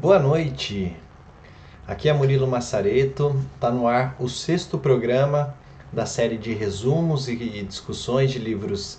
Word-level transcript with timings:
Boa 0.00 0.18
noite. 0.18 0.94
Aqui 1.86 2.08
é 2.08 2.12
Murilo 2.12 2.48
Massareto. 2.48 3.40
Está 3.54 3.70
no 3.70 3.86
ar 3.86 4.16
o 4.18 4.28
sexto 4.28 4.76
programa 4.76 5.54
da 5.92 6.04
série 6.04 6.36
de 6.36 6.52
resumos 6.52 7.28
e 7.28 7.36
discussões 7.62 8.32
de 8.32 8.40
livros 8.40 8.98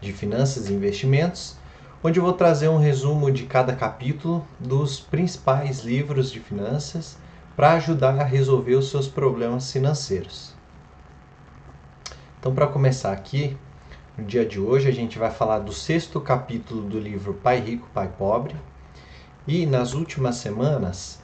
de 0.00 0.12
finanças 0.12 0.68
e 0.68 0.74
investimentos, 0.74 1.56
onde 2.02 2.18
eu 2.18 2.24
vou 2.24 2.32
trazer 2.32 2.68
um 2.68 2.76
resumo 2.76 3.30
de 3.30 3.44
cada 3.44 3.72
capítulo 3.74 4.44
dos 4.58 4.98
principais 4.98 5.84
livros 5.84 6.30
de 6.30 6.40
finanças 6.40 7.16
para 7.56 7.74
ajudar 7.74 8.20
a 8.20 8.24
resolver 8.24 8.74
os 8.74 8.90
seus 8.90 9.06
problemas 9.06 9.72
financeiros. 9.72 10.54
Então, 12.40 12.52
para 12.52 12.66
começar 12.66 13.12
aqui, 13.12 13.56
no 14.18 14.24
dia 14.24 14.44
de 14.44 14.58
hoje 14.58 14.88
a 14.88 14.92
gente 14.92 15.20
vai 15.20 15.30
falar 15.30 15.60
do 15.60 15.72
sexto 15.72 16.20
capítulo 16.20 16.82
do 16.82 16.98
livro 16.98 17.32
Pai 17.32 17.60
Rico, 17.60 17.88
Pai 17.94 18.10
Pobre. 18.18 18.56
E 19.46 19.66
nas 19.66 19.92
últimas 19.92 20.36
semanas 20.36 21.18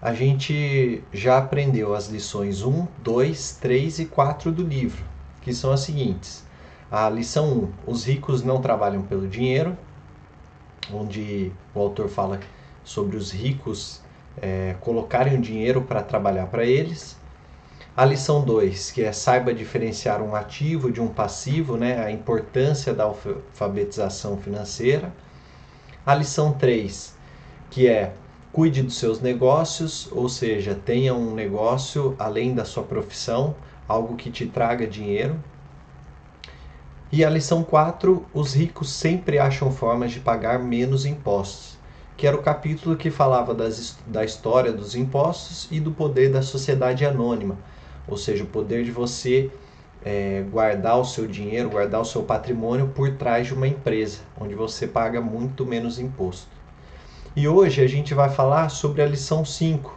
a 0.00 0.12
gente 0.12 1.02
já 1.10 1.38
aprendeu 1.38 1.94
as 1.94 2.08
lições 2.08 2.62
1, 2.62 2.86
2, 2.98 3.52
3 3.60 3.98
e 4.00 4.04
4 4.06 4.52
do 4.52 4.62
livro, 4.62 5.02
que 5.40 5.54
são 5.54 5.72
as 5.72 5.80
seguintes. 5.80 6.44
A 6.90 7.08
lição 7.08 7.70
1, 7.86 7.92
os 7.92 8.04
ricos 8.04 8.42
não 8.42 8.60
trabalham 8.60 9.02
pelo 9.02 9.26
dinheiro, 9.26 9.76
onde 10.92 11.50
o 11.74 11.80
autor 11.80 12.08
fala 12.08 12.40
sobre 12.84 13.16
os 13.16 13.30
ricos 13.30 14.02
é, 14.36 14.76
colocarem 14.80 15.38
o 15.38 15.40
dinheiro 15.40 15.80
para 15.80 16.02
trabalhar 16.02 16.46
para 16.46 16.66
eles. 16.66 17.16
A 17.96 18.04
lição 18.04 18.42
2, 18.42 18.90
que 18.90 19.02
é 19.02 19.12
saiba 19.12 19.54
diferenciar 19.54 20.22
um 20.22 20.34
ativo 20.34 20.92
de 20.92 21.00
um 21.00 21.08
passivo, 21.08 21.76
né, 21.76 22.04
a 22.04 22.10
importância 22.10 22.92
da 22.92 23.04
alfabetização 23.04 24.36
financeira. 24.36 25.12
A 26.04 26.14
lição 26.14 26.52
3, 26.52 27.19
que 27.70 27.88
é 27.88 28.12
cuide 28.52 28.82
dos 28.82 28.98
seus 28.98 29.20
negócios, 29.20 30.08
ou 30.10 30.28
seja, 30.28 30.74
tenha 30.74 31.14
um 31.14 31.34
negócio 31.34 32.16
além 32.18 32.52
da 32.52 32.64
sua 32.64 32.82
profissão, 32.82 33.54
algo 33.86 34.16
que 34.16 34.30
te 34.30 34.46
traga 34.46 34.86
dinheiro. 34.86 35.38
E 37.12 37.24
a 37.24 37.30
lição 37.30 37.62
4, 37.62 38.24
os 38.34 38.54
ricos 38.54 38.90
sempre 38.90 39.38
acham 39.38 39.70
formas 39.70 40.12
de 40.12 40.20
pagar 40.20 40.58
menos 40.58 41.06
impostos, 41.06 41.78
que 42.16 42.26
era 42.26 42.36
o 42.36 42.42
capítulo 42.42 42.96
que 42.96 43.10
falava 43.10 43.54
das, 43.54 43.98
da 44.06 44.24
história 44.24 44.72
dos 44.72 44.94
impostos 44.94 45.68
e 45.70 45.80
do 45.80 45.90
poder 45.92 46.30
da 46.30 46.42
sociedade 46.42 47.04
anônima, 47.04 47.56
ou 48.06 48.16
seja, 48.16 48.44
o 48.44 48.46
poder 48.46 48.84
de 48.84 48.90
você 48.90 49.50
é, 50.04 50.44
guardar 50.50 50.98
o 50.98 51.04
seu 51.04 51.26
dinheiro, 51.26 51.70
guardar 51.70 52.00
o 52.00 52.04
seu 52.04 52.22
patrimônio 52.22 52.88
por 52.88 53.10
trás 53.16 53.46
de 53.46 53.54
uma 53.54 53.66
empresa, 53.66 54.20
onde 54.38 54.54
você 54.54 54.86
paga 54.86 55.20
muito 55.20 55.66
menos 55.66 55.98
imposto. 55.98 56.59
E 57.36 57.46
hoje 57.46 57.80
a 57.80 57.86
gente 57.86 58.12
vai 58.12 58.28
falar 58.28 58.68
sobre 58.70 59.02
a 59.02 59.06
lição 59.06 59.44
5, 59.44 59.96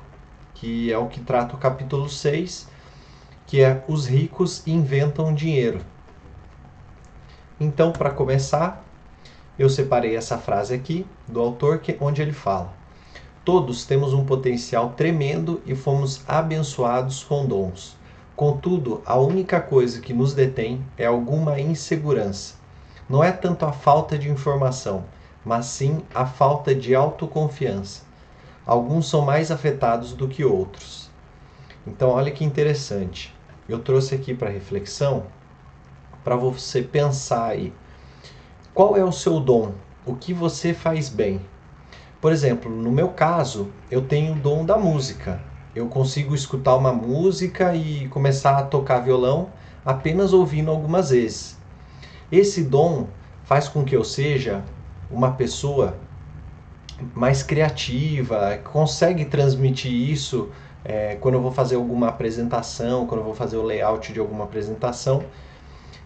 que 0.54 0.94
é 0.94 0.98
o 1.00 1.08
que 1.08 1.20
trata 1.20 1.56
o 1.56 1.58
capítulo 1.58 2.08
6, 2.08 2.70
que 3.48 3.60
é 3.60 3.84
os 3.88 4.06
ricos 4.06 4.62
inventam 4.68 5.34
dinheiro. 5.34 5.80
Então, 7.60 7.92
para 7.92 8.12
começar, 8.12 8.86
eu 9.58 9.68
separei 9.68 10.16
essa 10.16 10.38
frase 10.38 10.76
aqui 10.76 11.08
do 11.28 11.40
autor, 11.42 11.80
que, 11.80 11.98
onde 12.00 12.22
ele 12.22 12.34
fala: 12.34 12.72
Todos 13.44 13.84
temos 13.84 14.14
um 14.14 14.24
potencial 14.24 14.92
tremendo 14.92 15.60
e 15.66 15.74
fomos 15.74 16.22
abençoados 16.28 17.24
com 17.24 17.48
dons. 17.48 17.98
Contudo, 18.36 19.02
a 19.08 19.18
única 19.18 19.60
coisa 19.60 20.00
que 20.00 20.14
nos 20.14 20.36
detém 20.36 20.86
é 20.96 21.08
alguma 21.08 21.60
insegurança. 21.60 22.54
Não 23.10 23.24
é 23.24 23.32
tanto 23.32 23.66
a 23.66 23.72
falta 23.72 24.20
de 24.20 24.30
informação, 24.30 25.04
mas 25.46 25.66
sim 25.66 26.02
a 26.14 26.26
falta 26.26 26.74
de 26.74 26.96
autoconfiança. 26.96 28.04
Alguns 28.66 29.10
são 29.10 29.22
mais 29.22 29.52
afetados 29.52 30.14
do 30.14 30.28
que 30.28 30.44
outros. 30.44 31.10
Então, 31.86 32.10
olha 32.10 32.32
que 32.32 32.46
interessante. 32.46 33.36
Eu 33.68 33.80
trouxe 33.80 34.16
aqui 34.16 34.34
para 34.34 34.50
reflexão 34.50 35.26
para 36.24 36.36
você 36.36 36.82
pensar 36.82 37.48
aí. 37.48 37.74
Qual 38.74 38.96
é 38.96 39.04
o 39.04 39.12
seu 39.12 39.40
dom? 39.40 39.74
O 40.06 40.16
que 40.16 40.34
você 40.34 40.74
faz 40.74 41.10
bem? 41.10 41.42
Por 42.22 42.32
exemplo, 42.32 42.72
no 42.72 42.92
meu 42.92 43.10
caso, 43.10 43.70
eu 43.92 44.02
tenho 44.02 44.34
o 44.34 44.40
dom 44.40 44.66
da 44.66 44.78
música. 44.78 45.42
Eu 45.76 45.88
consigo 45.88 46.34
escutar 46.34 46.76
uma 46.76 46.94
música 46.94 47.76
e 47.76 48.08
começar 48.08 48.58
a 48.58 48.64
tocar 48.64 49.00
violão 49.00 49.50
apenas 49.86 50.32
ouvindo 50.32 50.72
algumas 50.72 51.10
vezes. 51.10 51.58
Esse 52.32 52.64
dom 52.64 53.08
faz 53.44 53.68
com 53.68 53.84
que 53.84 53.96
eu 53.96 54.04
seja 54.04 54.64
uma 55.14 55.32
pessoa 55.32 55.96
mais 57.14 57.44
criativa, 57.44 58.58
consegue 58.64 59.26
transmitir 59.26 59.92
isso 59.92 60.50
é, 60.84 61.16
quando 61.16 61.36
eu 61.36 61.42
vou 61.42 61.52
fazer 61.52 61.76
alguma 61.76 62.08
apresentação, 62.08 63.06
quando 63.06 63.22
eu 63.22 63.26
vou 63.26 63.36
fazer 63.36 63.58
o 63.58 63.64
layout 63.64 64.12
de 64.12 64.20
alguma 64.20 64.44
apresentação. 64.44 65.24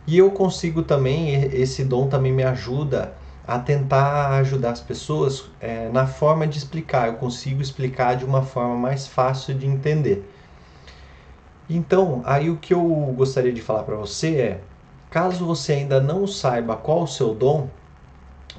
E 0.05 0.17
eu 0.17 0.31
consigo 0.31 0.83
também, 0.83 1.33
esse 1.53 1.83
dom 1.83 2.07
também 2.07 2.31
me 2.31 2.43
ajuda 2.43 3.13
a 3.45 3.57
tentar 3.57 4.29
ajudar 4.39 4.71
as 4.71 4.79
pessoas 4.79 5.45
é, 5.59 5.89
na 5.89 6.05
forma 6.05 6.45
de 6.45 6.57
explicar. 6.57 7.07
Eu 7.07 7.13
consigo 7.13 7.61
explicar 7.61 8.15
de 8.15 8.25
uma 8.25 8.41
forma 8.41 8.75
mais 8.75 9.07
fácil 9.07 9.53
de 9.53 9.65
entender. 9.65 10.29
Então, 11.69 12.21
aí 12.25 12.49
o 12.49 12.57
que 12.57 12.73
eu 12.73 12.83
gostaria 13.17 13.51
de 13.51 13.61
falar 13.61 13.83
para 13.83 13.95
você 13.95 14.35
é: 14.35 14.61
caso 15.09 15.45
você 15.45 15.73
ainda 15.73 15.99
não 15.99 16.25
saiba 16.27 16.75
qual 16.77 17.03
o 17.03 17.07
seu 17.07 17.33
dom, 17.33 17.69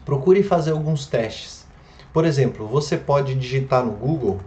procure 0.04 0.42
fazer 0.42 0.72
alguns 0.72 1.06
testes. 1.06 1.66
Por 2.12 2.24
exemplo, 2.24 2.66
você 2.66 2.96
pode 2.96 3.34
digitar 3.34 3.84
no 3.84 3.92
Google 3.92 4.40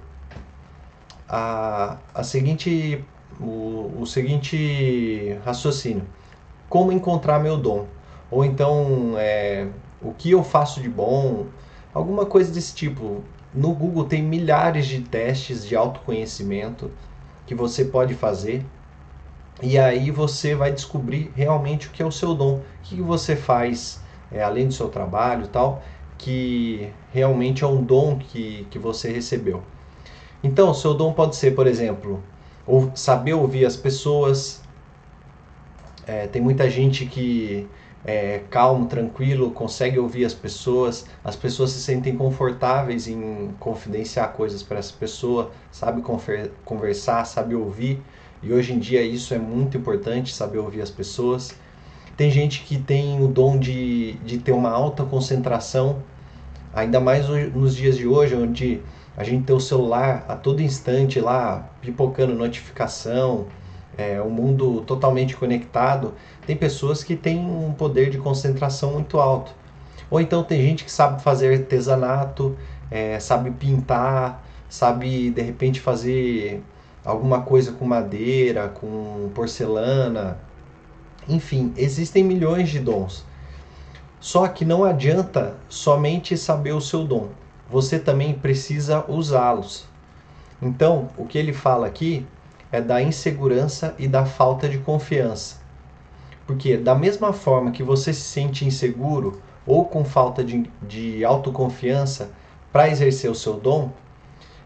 a, 1.29 1.97
a 2.13 2.23
seguinte, 2.23 3.03
o, 3.39 3.93
o 3.99 4.05
seguinte 4.05 5.37
raciocínio: 5.45 6.05
como 6.67 6.91
encontrar 6.91 7.39
meu 7.39 7.57
dom? 7.57 7.85
Ou 8.29 8.43
então, 8.43 9.13
é, 9.17 9.67
o 10.01 10.13
que 10.13 10.31
eu 10.31 10.43
faço 10.43 10.81
de 10.81 10.89
bom? 10.89 11.45
Alguma 11.93 12.25
coisa 12.25 12.51
desse 12.51 12.73
tipo. 12.73 13.23
No 13.53 13.73
Google 13.73 14.05
tem 14.05 14.23
milhares 14.23 14.87
de 14.87 15.01
testes 15.01 15.67
de 15.67 15.75
autoconhecimento 15.75 16.89
que 17.45 17.53
você 17.53 17.83
pode 17.85 18.13
fazer. 18.13 18.65
E 19.61 19.77
aí 19.77 20.09
você 20.09 20.55
vai 20.55 20.71
descobrir 20.71 21.31
realmente 21.35 21.87
o 21.87 21.91
que 21.91 22.01
é 22.01 22.05
o 22.05 22.11
seu 22.11 22.33
dom. 22.33 22.55
O 22.55 22.63
que 22.83 23.01
você 23.01 23.35
faz 23.35 24.00
é, 24.31 24.41
além 24.43 24.67
do 24.67 24.73
seu 24.73 24.89
trabalho 24.89 25.45
e 25.45 25.47
tal, 25.47 25.83
que 26.17 26.89
realmente 27.11 27.63
é 27.63 27.67
um 27.67 27.83
dom 27.83 28.17
que, 28.17 28.67
que 28.69 28.79
você 28.79 29.11
recebeu. 29.11 29.61
Então, 30.43 30.73
seu 30.73 30.93
dom 30.93 31.13
pode 31.13 31.35
ser, 31.35 31.51
por 31.55 31.67
exemplo, 31.67 32.23
ou 32.65 32.91
saber 32.95 33.33
ouvir 33.33 33.65
as 33.65 33.75
pessoas. 33.75 34.61
É, 36.07 36.27
tem 36.27 36.41
muita 36.41 36.69
gente 36.69 37.05
que 37.05 37.67
é 38.03 38.41
calmo, 38.49 38.87
tranquilo, 38.87 39.51
consegue 39.51 39.99
ouvir 39.99 40.25
as 40.25 40.33
pessoas, 40.33 41.05
as 41.23 41.35
pessoas 41.35 41.71
se 41.71 41.79
sentem 41.79 42.17
confortáveis 42.17 43.07
em 43.07 43.51
confidenciar 43.59 44.33
coisas 44.33 44.63
para 44.63 44.79
essa 44.79 44.93
pessoa, 44.93 45.51
sabe 45.71 46.01
conversar, 46.65 47.25
sabe 47.25 47.53
ouvir. 47.53 48.01
E 48.41 48.51
hoje 48.51 48.73
em 48.73 48.79
dia 48.79 49.03
isso 49.03 49.33
é 49.35 49.37
muito 49.37 49.77
importante, 49.77 50.33
saber 50.33 50.57
ouvir 50.57 50.81
as 50.81 50.89
pessoas. 50.89 51.55
Tem 52.17 52.29
gente 52.29 52.63
que 52.63 52.77
tem 52.77 53.23
o 53.23 53.27
dom 53.27 53.57
de, 53.57 54.13
de 54.25 54.37
ter 54.37 54.51
uma 54.51 54.69
alta 54.69 55.03
concentração, 55.03 56.03
ainda 56.73 56.99
mais 56.99 57.27
nos 57.27 57.75
dias 57.75 57.97
de 57.97 58.07
hoje, 58.07 58.35
onde 58.35 58.81
a 59.15 59.23
gente 59.23 59.43
tem 59.43 59.55
o 59.55 59.59
celular 59.59 60.25
a 60.27 60.35
todo 60.35 60.61
instante 60.61 61.19
lá, 61.19 61.69
pipocando 61.81 62.33
notificação, 62.33 63.47
é, 63.97 64.21
um 64.21 64.29
mundo 64.29 64.81
totalmente 64.81 65.35
conectado. 65.35 66.13
Tem 66.45 66.55
pessoas 66.55 67.03
que 67.03 67.15
têm 67.15 67.39
um 67.39 67.73
poder 67.73 68.09
de 68.09 68.17
concentração 68.17 68.93
muito 68.93 69.19
alto. 69.19 69.51
Ou 70.09 70.19
então 70.19 70.43
tem 70.43 70.61
gente 70.61 70.83
que 70.83 70.91
sabe 70.91 71.21
fazer 71.21 71.53
artesanato, 71.53 72.57
é, 72.89 73.19
sabe 73.19 73.51
pintar, 73.51 74.43
sabe 74.69 75.29
de 75.29 75.41
repente 75.41 75.79
fazer 75.79 76.63
alguma 77.03 77.41
coisa 77.41 77.71
com 77.71 77.85
madeira, 77.85 78.67
com 78.69 79.29
porcelana, 79.33 80.37
enfim, 81.27 81.73
existem 81.77 82.23
milhões 82.23 82.69
de 82.69 82.79
dons. 82.79 83.25
Só 84.19 84.47
que 84.47 84.65
não 84.65 84.83
adianta 84.83 85.55
somente 85.69 86.37
saber 86.37 86.73
o 86.73 86.81
seu 86.81 87.03
dom. 87.03 87.29
Você 87.69 87.99
também 87.99 88.33
precisa 88.33 89.05
usá-los. 89.07 89.85
Então, 90.61 91.09
o 91.17 91.25
que 91.25 91.37
ele 91.37 91.53
fala 91.53 91.87
aqui 91.87 92.25
é 92.71 92.81
da 92.81 93.01
insegurança 93.01 93.95
e 93.97 94.07
da 94.07 94.25
falta 94.25 94.67
de 94.69 94.77
confiança. 94.77 95.59
Porque, 96.45 96.77
da 96.77 96.93
mesma 96.93 97.33
forma 97.33 97.71
que 97.71 97.81
você 97.81 98.13
se 98.13 98.21
sente 98.21 98.65
inseguro 98.65 99.41
ou 99.65 99.85
com 99.85 100.03
falta 100.03 100.43
de, 100.43 100.69
de 100.81 101.23
autoconfiança 101.23 102.29
para 102.71 102.89
exercer 102.89 103.29
o 103.29 103.35
seu 103.35 103.53
dom, 103.53 103.91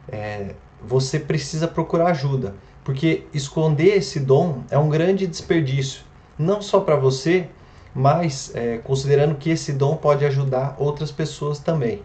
é, 0.10 0.54
você 0.82 1.20
precisa 1.20 1.68
procurar 1.68 2.08
ajuda. 2.08 2.56
Porque 2.84 3.26
esconder 3.34 3.98
esse 3.98 4.20
dom 4.20 4.64
é 4.70 4.78
um 4.78 4.90
grande 4.90 5.26
desperdício 5.26 6.05
não 6.38 6.62
só 6.62 6.80
para 6.80 6.96
você, 6.96 7.48
mas 7.94 8.52
é, 8.54 8.78
considerando 8.80 9.36
que 9.36 9.50
esse 9.50 9.74
dom 9.74 9.96
pode 9.96 10.26
ajudar 10.26 10.76
outras 10.78 11.12
pessoas 11.12 11.60
também. 11.60 12.04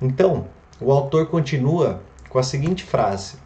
Então, 0.00 0.46
o 0.80 0.92
autor 0.92 1.26
continua 1.26 2.00
com 2.28 2.38
a 2.38 2.42
seguinte 2.42 2.84
frase: 2.84 3.36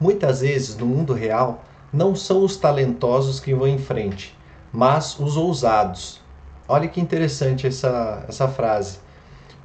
Muitas 0.00 0.40
vezes 0.40 0.76
no 0.76 0.86
mundo 0.86 1.12
real 1.12 1.62
não 1.92 2.16
são 2.16 2.42
os 2.42 2.56
talentosos 2.56 3.38
que 3.38 3.54
vão 3.54 3.68
em 3.68 3.78
frente, 3.78 4.36
mas 4.72 5.18
os 5.18 5.36
ousados. 5.36 6.20
Olha 6.66 6.88
que 6.88 7.00
interessante 7.00 7.66
essa, 7.66 8.24
essa 8.28 8.48
frase. 8.48 8.98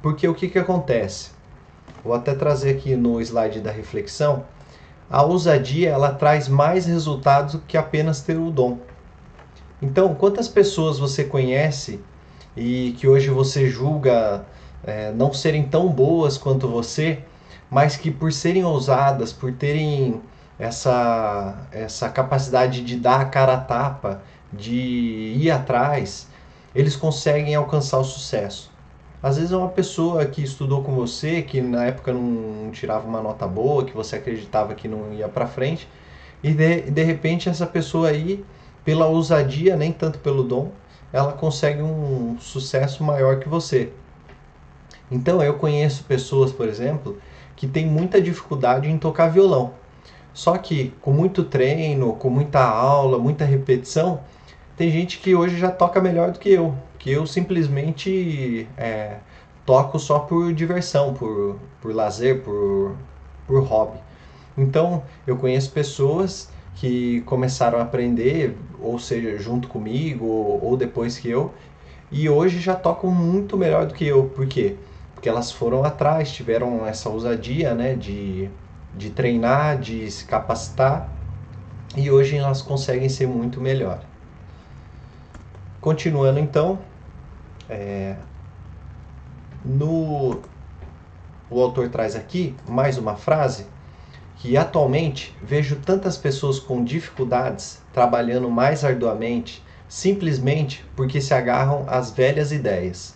Porque 0.02 0.28
o 0.28 0.34
que, 0.34 0.48
que 0.48 0.58
acontece? 0.58 1.30
Vou 2.04 2.12
até 2.12 2.34
trazer 2.34 2.76
aqui 2.76 2.94
no 2.96 3.20
slide 3.20 3.60
da 3.60 3.70
reflexão. 3.70 4.44
A 5.08 5.22
ousadia 5.22 5.90
ela 5.90 6.12
traz 6.12 6.48
mais 6.48 6.86
resultados 6.86 7.60
que 7.66 7.76
apenas 7.76 8.20
ter 8.20 8.36
o 8.36 8.50
dom. 8.50 8.78
Então, 9.80 10.14
quantas 10.14 10.48
pessoas 10.48 10.98
você 10.98 11.22
conhece 11.24 12.00
e 12.56 12.94
que 12.98 13.06
hoje 13.06 13.30
você 13.30 13.68
julga 13.68 14.44
é, 14.82 15.12
não 15.12 15.32
serem 15.32 15.64
tão 15.64 15.88
boas 15.88 16.38
quanto 16.38 16.66
você, 16.66 17.20
mas 17.70 17.96
que 17.96 18.10
por 18.10 18.32
serem 18.32 18.64
ousadas, 18.64 19.32
por 19.32 19.52
terem 19.52 20.20
essa, 20.58 21.54
essa 21.70 22.08
capacidade 22.08 22.82
de 22.82 22.96
dar 22.96 23.20
a 23.20 23.24
cara 23.26 23.54
a 23.54 23.60
tapa, 23.60 24.22
de 24.52 25.34
ir 25.36 25.50
atrás, 25.50 26.28
eles 26.74 26.96
conseguem 26.96 27.54
alcançar 27.54 27.98
o 27.98 28.04
sucesso. 28.04 28.70
Às 29.26 29.38
vezes 29.38 29.50
é 29.50 29.56
uma 29.56 29.70
pessoa 29.70 30.24
que 30.24 30.40
estudou 30.40 30.84
com 30.84 30.94
você, 30.94 31.42
que 31.42 31.60
na 31.60 31.84
época 31.84 32.12
não 32.12 32.70
tirava 32.70 33.08
uma 33.08 33.20
nota 33.20 33.44
boa, 33.44 33.84
que 33.84 33.92
você 33.92 34.14
acreditava 34.14 34.72
que 34.72 34.86
não 34.86 35.12
ia 35.12 35.28
para 35.28 35.48
frente, 35.48 35.88
e 36.44 36.52
de, 36.52 36.82
de 36.82 37.02
repente 37.02 37.48
essa 37.48 37.66
pessoa 37.66 38.10
aí, 38.10 38.44
pela 38.84 39.06
ousadia, 39.06 39.74
nem 39.74 39.90
tanto 39.90 40.20
pelo 40.20 40.44
dom, 40.44 40.70
ela 41.12 41.32
consegue 41.32 41.82
um 41.82 42.36
sucesso 42.38 43.02
maior 43.02 43.40
que 43.40 43.48
você. 43.48 43.90
Então 45.10 45.42
eu 45.42 45.54
conheço 45.54 46.04
pessoas, 46.04 46.52
por 46.52 46.68
exemplo, 46.68 47.18
que 47.56 47.66
têm 47.66 47.84
muita 47.84 48.22
dificuldade 48.22 48.88
em 48.88 48.96
tocar 48.96 49.26
violão. 49.26 49.72
Só 50.32 50.56
que 50.56 50.94
com 51.00 51.10
muito 51.10 51.42
treino, 51.42 52.12
com 52.12 52.30
muita 52.30 52.62
aula, 52.62 53.18
muita 53.18 53.44
repetição, 53.44 54.20
tem 54.76 54.88
gente 54.88 55.18
que 55.18 55.34
hoje 55.34 55.58
já 55.58 55.72
toca 55.72 56.00
melhor 56.00 56.30
do 56.30 56.38
que 56.38 56.48
eu. 56.50 56.76
Que 57.06 57.12
eu 57.12 57.24
simplesmente 57.24 58.66
é, 58.76 59.18
toco 59.64 59.96
só 59.96 60.18
por 60.18 60.52
diversão, 60.52 61.14
por, 61.14 61.56
por 61.80 61.94
lazer, 61.94 62.42
por, 62.42 62.96
por 63.46 63.62
hobby. 63.62 64.00
Então 64.58 65.04
eu 65.24 65.36
conheço 65.36 65.70
pessoas 65.70 66.50
que 66.74 67.20
começaram 67.20 67.78
a 67.78 67.82
aprender, 67.82 68.56
ou 68.80 68.98
seja, 68.98 69.38
junto 69.38 69.68
comigo 69.68 70.26
ou, 70.26 70.64
ou 70.64 70.76
depois 70.76 71.16
que 71.16 71.30
eu, 71.30 71.54
e 72.10 72.28
hoje 72.28 72.58
já 72.58 72.74
tocam 72.74 73.08
muito 73.08 73.56
melhor 73.56 73.86
do 73.86 73.94
que 73.94 74.04
eu. 74.04 74.24
Por 74.24 74.48
quê? 74.48 74.74
Porque 75.14 75.28
elas 75.28 75.52
foram 75.52 75.84
atrás, 75.84 76.32
tiveram 76.32 76.84
essa 76.84 77.08
ousadia 77.08 77.72
né, 77.72 77.94
de, 77.94 78.50
de 78.92 79.10
treinar, 79.10 79.78
de 79.78 80.10
se 80.10 80.24
capacitar, 80.24 81.08
e 81.96 82.10
hoje 82.10 82.36
elas 82.36 82.62
conseguem 82.62 83.08
ser 83.08 83.28
muito 83.28 83.60
melhor. 83.60 84.00
Continuando 85.80 86.40
então, 86.40 86.80
é, 87.68 88.16
no, 89.64 90.40
o 91.50 91.60
autor 91.60 91.88
traz 91.88 92.14
aqui 92.14 92.54
mais 92.68 92.98
uma 92.98 93.16
frase 93.16 93.66
que 94.36 94.56
atualmente 94.56 95.36
vejo 95.42 95.76
tantas 95.76 96.16
pessoas 96.16 96.58
com 96.58 96.84
dificuldades 96.84 97.80
trabalhando 97.92 98.50
mais 98.50 98.84
arduamente 98.84 99.64
simplesmente 99.88 100.84
porque 100.94 101.20
se 101.20 101.32
agarram 101.32 101.84
às 101.88 102.10
velhas 102.10 102.52
ideias. 102.52 103.14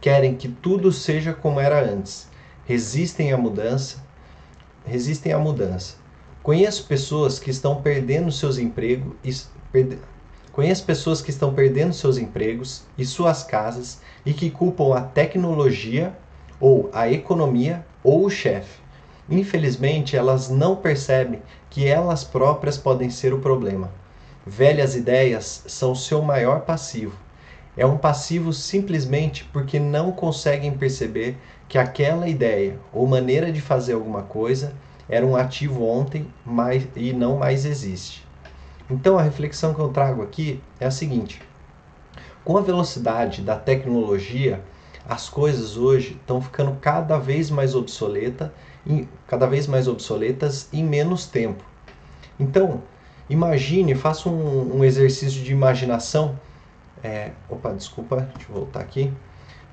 Querem 0.00 0.34
que 0.34 0.48
tudo 0.48 0.92
seja 0.92 1.32
como 1.32 1.60
era 1.60 1.82
antes. 1.82 2.28
Resistem 2.66 3.32
à 3.32 3.38
mudança. 3.38 4.04
Resistem 4.84 5.32
à 5.32 5.38
mudança. 5.38 5.96
Conheço 6.42 6.86
pessoas 6.86 7.38
que 7.38 7.50
estão 7.50 7.80
perdendo 7.80 8.30
seus 8.30 8.58
empregos 8.58 9.14
e 9.24 9.34
perde... 9.72 9.98
Conheço 10.54 10.84
pessoas 10.84 11.20
que 11.20 11.30
estão 11.30 11.52
perdendo 11.52 11.92
seus 11.92 12.16
empregos 12.16 12.84
e 12.96 13.04
suas 13.04 13.42
casas 13.42 14.00
e 14.24 14.32
que 14.32 14.50
culpam 14.50 14.94
a 14.94 15.00
tecnologia 15.00 16.16
ou 16.60 16.88
a 16.92 17.10
economia 17.10 17.84
ou 18.02 18.24
o 18.24 18.30
chefe 18.30 18.84
Infelizmente, 19.28 20.16
elas 20.16 20.50
não 20.50 20.76
percebem 20.76 21.40
que 21.70 21.86
elas 21.86 22.22
próprias 22.24 22.76
podem 22.76 23.08
ser 23.08 23.32
o 23.32 23.40
problema. 23.40 23.90
Velhas 24.46 24.94
ideias 24.94 25.64
são 25.66 25.94
seu 25.94 26.20
maior 26.20 26.60
passivo. 26.60 27.16
É 27.76 27.86
um 27.86 27.96
passivo 27.96 28.52
simplesmente 28.52 29.44
porque 29.44 29.80
não 29.80 30.12
conseguem 30.12 30.76
perceber 30.76 31.38
que 31.66 31.78
aquela 31.78 32.28
ideia 32.28 32.78
ou 32.92 33.06
maneira 33.06 33.50
de 33.50 33.60
fazer 33.60 33.94
alguma 33.94 34.22
coisa 34.22 34.74
era 35.08 35.26
um 35.26 35.34
ativo 35.34 35.84
ontem 35.84 36.26
mas, 36.44 36.86
e 36.94 37.12
não 37.12 37.38
mais 37.38 37.64
existe. 37.64 38.24
Então 38.90 39.18
a 39.18 39.22
reflexão 39.22 39.74
que 39.74 39.80
eu 39.80 39.88
trago 39.88 40.22
aqui 40.22 40.62
é 40.78 40.86
a 40.86 40.90
seguinte: 40.90 41.40
com 42.44 42.56
a 42.56 42.60
velocidade 42.60 43.42
da 43.42 43.56
tecnologia, 43.56 44.62
as 45.08 45.28
coisas 45.28 45.76
hoje 45.76 46.16
estão 46.20 46.40
ficando 46.40 46.76
cada 46.80 47.18
vez 47.18 47.50
mais 47.50 47.74
obsoletas 47.74 48.50
cada 49.26 49.46
vez 49.46 49.66
mais 49.66 49.88
obsoletas 49.88 50.68
em 50.72 50.84
menos 50.84 51.26
tempo. 51.26 51.64
Então, 52.38 52.82
imagine, 53.28 53.94
faça 53.94 54.28
um, 54.28 54.78
um 54.78 54.84
exercício 54.84 55.42
de 55.42 55.52
imaginação. 55.52 56.38
É, 57.02 57.30
opa, 57.48 57.72
desculpa, 57.72 58.28
deixa 58.34 58.50
eu 58.50 58.54
voltar 58.54 58.80
aqui. 58.80 59.12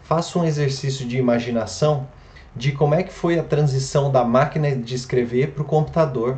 Faça 0.03 0.37
um 0.39 0.45
exercício 0.45 1.07
de 1.07 1.17
imaginação 1.17 2.07
de 2.55 2.71
como 2.71 2.95
é 2.95 3.03
que 3.03 3.13
foi 3.13 3.39
a 3.39 3.43
transição 3.43 4.11
da 4.11 4.23
máquina 4.23 4.75
de 4.75 4.95
escrever 4.95 5.51
para 5.51 5.63
o 5.63 5.65
computador, 5.65 6.37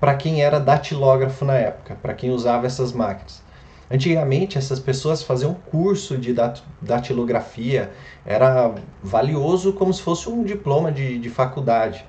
para 0.00 0.14
quem 0.14 0.42
era 0.42 0.58
datilógrafo 0.58 1.44
na 1.44 1.54
época, 1.54 1.96
para 2.00 2.14
quem 2.14 2.30
usava 2.30 2.66
essas 2.66 2.92
máquinas. 2.92 3.42
Antigamente, 3.90 4.56
essas 4.56 4.78
pessoas 4.78 5.22
faziam 5.22 5.52
curso 5.52 6.16
de 6.16 6.34
datilografia, 6.80 7.90
era 8.24 8.72
valioso 9.02 9.72
como 9.72 9.92
se 9.92 10.00
fosse 10.00 10.28
um 10.28 10.42
diploma 10.44 10.90
de, 10.90 11.18
de 11.18 11.28
faculdade. 11.28 12.04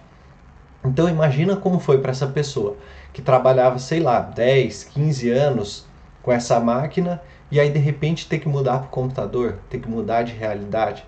Então, 0.86 1.10
imagina 1.10 1.56
como 1.56 1.80
foi 1.80 1.98
para 1.98 2.12
essa 2.12 2.28
pessoa 2.28 2.78
que 3.12 3.22
trabalhava, 3.22 3.78
sei 3.78 4.00
lá, 4.00 4.20
10, 4.22 4.86
15 4.86 5.30
anos 5.32 5.86
com 6.22 6.32
essa 6.32 6.60
máquina 6.60 7.22
e 7.52 7.60
aí 7.60 7.70
de 7.70 7.80
repente 7.80 8.28
ter 8.28 8.40
que 8.40 8.48
mudar 8.48 8.78
para 8.78 8.88
o 8.88 8.90
computador, 8.90 9.58
ter 9.70 9.80
que 9.80 9.90
mudar 9.90 10.24
de 10.24 10.34
realidade. 10.34 11.04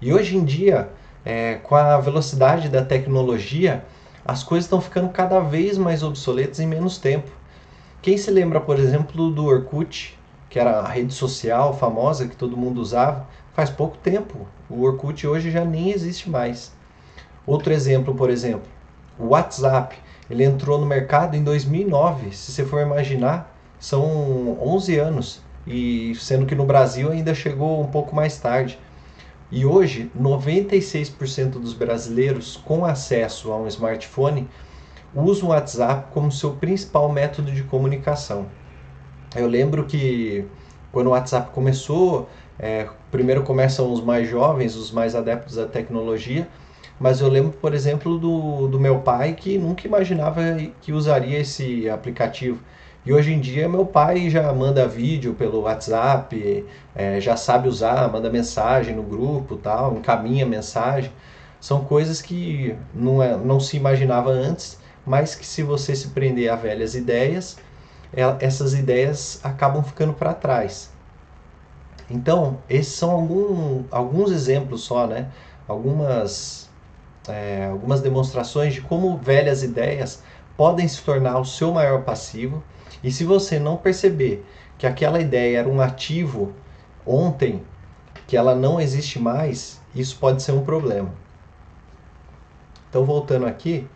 E 0.00 0.12
hoje 0.12 0.36
em 0.36 0.44
dia, 0.44 0.88
é, 1.24 1.56
com 1.56 1.74
a 1.74 1.98
velocidade 1.98 2.68
da 2.68 2.84
tecnologia, 2.84 3.84
as 4.26 4.42
coisas 4.42 4.64
estão 4.64 4.80
ficando 4.80 5.08
cada 5.10 5.40
vez 5.40 5.78
mais 5.78 6.02
obsoletas 6.02 6.58
em 6.58 6.66
menos 6.66 6.98
tempo. 6.98 7.30
Quem 8.02 8.18
se 8.18 8.30
lembra, 8.30 8.60
por 8.60 8.78
exemplo, 8.78 9.30
do 9.30 9.44
Orkut, 9.44 10.18
que 10.50 10.58
era 10.58 10.80
a 10.80 10.88
rede 10.88 11.14
social 11.14 11.76
famosa 11.76 12.26
que 12.26 12.36
todo 12.36 12.56
mundo 12.56 12.80
usava, 12.80 13.26
faz 13.54 13.70
pouco 13.70 13.96
tempo. 13.98 14.46
O 14.68 14.82
Orkut 14.82 15.26
hoje 15.26 15.50
já 15.50 15.64
nem 15.64 15.90
existe 15.90 16.28
mais. 16.28 16.72
Outro 17.46 17.72
exemplo, 17.72 18.14
por 18.14 18.28
exemplo, 18.28 18.68
o 19.18 19.28
WhatsApp. 19.28 19.96
Ele 20.28 20.42
entrou 20.42 20.78
no 20.78 20.86
mercado 20.86 21.36
em 21.36 21.44
2009. 21.44 22.34
Se 22.34 22.50
você 22.50 22.64
for 22.64 22.82
imaginar, 22.82 23.54
são 23.78 24.58
11 24.60 24.98
anos. 24.98 25.40
E 25.64 26.14
sendo 26.16 26.46
que 26.46 26.54
no 26.54 26.64
Brasil 26.64 27.10
ainda 27.10 27.34
chegou 27.34 27.80
um 27.80 27.86
pouco 27.86 28.14
mais 28.14 28.36
tarde. 28.38 28.78
E 29.50 29.64
hoje, 29.64 30.10
96% 30.18 31.50
dos 31.50 31.72
brasileiros 31.72 32.56
com 32.56 32.84
acesso 32.84 33.52
a 33.52 33.56
um 33.56 33.68
smartphone 33.68 34.48
usa 35.14 35.44
o 35.44 35.48
WhatsApp 35.48 36.10
como 36.12 36.32
seu 36.32 36.52
principal 36.52 37.10
método 37.10 37.52
de 37.52 37.62
comunicação. 37.62 38.46
Eu 39.34 39.46
lembro 39.46 39.84
que 39.84 40.44
quando 40.90 41.08
o 41.08 41.10
WhatsApp 41.10 41.50
começou, 41.52 42.28
é, 42.58 42.88
primeiro 43.10 43.42
começam 43.42 43.92
os 43.92 44.02
mais 44.02 44.28
jovens, 44.28 44.74
os 44.74 44.90
mais 44.90 45.14
adeptos 45.14 45.58
à 45.58 45.66
tecnologia, 45.66 46.48
mas 46.98 47.20
eu 47.20 47.28
lembro, 47.28 47.52
por 47.52 47.74
exemplo, 47.74 48.18
do, 48.18 48.66
do 48.66 48.80
meu 48.80 49.00
pai 49.00 49.34
que 49.34 49.58
nunca 49.58 49.86
imaginava 49.86 50.42
que 50.80 50.92
usaria 50.92 51.38
esse 51.38 51.88
aplicativo. 51.88 52.58
E 53.06 53.12
hoje 53.12 53.32
em 53.32 53.40
dia 53.40 53.68
meu 53.68 53.86
pai 53.86 54.28
já 54.28 54.52
manda 54.52 54.86
vídeo 54.86 55.32
pelo 55.32 55.62
WhatsApp, 55.62 56.66
é, 56.94 57.20
já 57.20 57.36
sabe 57.36 57.68
usar, 57.68 58.12
manda 58.12 58.28
mensagem 58.28 58.94
no 58.94 59.02
grupo, 59.02 59.56
tal, 59.56 59.96
encaminha 59.96 60.44
mensagem. 60.44 61.10
São 61.60 61.84
coisas 61.84 62.20
que 62.20 62.76
não, 62.92 63.22
é, 63.22 63.36
não 63.36 63.58
se 63.58 63.76
imaginava 63.76 64.30
antes 64.30 64.78
mas 65.06 65.36
que 65.36 65.46
se 65.46 65.62
você 65.62 65.94
se 65.94 66.08
prender 66.08 66.50
a 66.50 66.56
velhas 66.56 66.96
ideias, 66.96 67.56
essas 68.40 68.74
ideias 68.74 69.38
acabam 69.42 69.82
ficando 69.82 70.12
para 70.12 70.34
trás. 70.34 70.90
Então, 72.10 72.58
esses 72.68 72.94
são 72.94 73.10
algum, 73.12 73.84
alguns 73.90 74.32
exemplos 74.32 74.82
só, 74.82 75.06
né? 75.06 75.28
Algumas, 75.68 76.68
é, 77.28 77.68
algumas 77.70 78.00
demonstrações 78.00 78.74
de 78.74 78.80
como 78.80 79.16
velhas 79.16 79.62
ideias 79.62 80.22
podem 80.56 80.88
se 80.88 81.02
tornar 81.02 81.38
o 81.38 81.44
seu 81.44 81.72
maior 81.72 82.02
passivo. 82.02 82.62
E 83.02 83.12
se 83.12 83.24
você 83.24 83.58
não 83.58 83.76
perceber 83.76 84.44
que 84.78 84.86
aquela 84.86 85.20
ideia 85.20 85.58
era 85.58 85.68
um 85.68 85.80
ativo 85.80 86.52
ontem, 87.06 87.62
que 88.26 88.36
ela 88.36 88.54
não 88.54 88.80
existe 88.80 89.18
mais, 89.18 89.80
isso 89.94 90.16
pode 90.18 90.42
ser 90.42 90.52
um 90.52 90.64
problema. 90.64 91.12
Então, 92.88 93.04
voltando 93.04 93.46
aqui, 93.46 93.86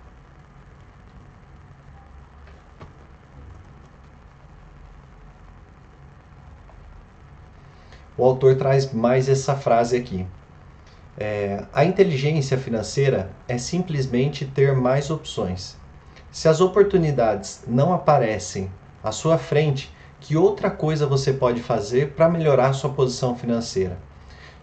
o 8.16 8.24
autor 8.24 8.56
traz 8.56 8.92
mais 8.92 9.28
essa 9.28 9.56
frase 9.56 9.96
aqui. 9.96 10.26
É, 11.18 11.64
a 11.72 11.84
inteligência 11.84 12.58
financeira 12.58 13.30
é 13.48 13.56
simplesmente 13.58 14.44
ter 14.44 14.74
mais 14.74 15.10
opções. 15.10 15.79
Se 16.32 16.48
as 16.48 16.60
oportunidades 16.60 17.64
não 17.66 17.92
aparecem 17.92 18.70
à 19.02 19.10
sua 19.10 19.36
frente, 19.36 19.92
que 20.20 20.36
outra 20.36 20.70
coisa 20.70 21.04
você 21.04 21.32
pode 21.32 21.60
fazer 21.60 22.12
para 22.12 22.28
melhorar 22.28 22.72
sua 22.72 22.90
posição 22.90 23.34
financeira? 23.34 23.98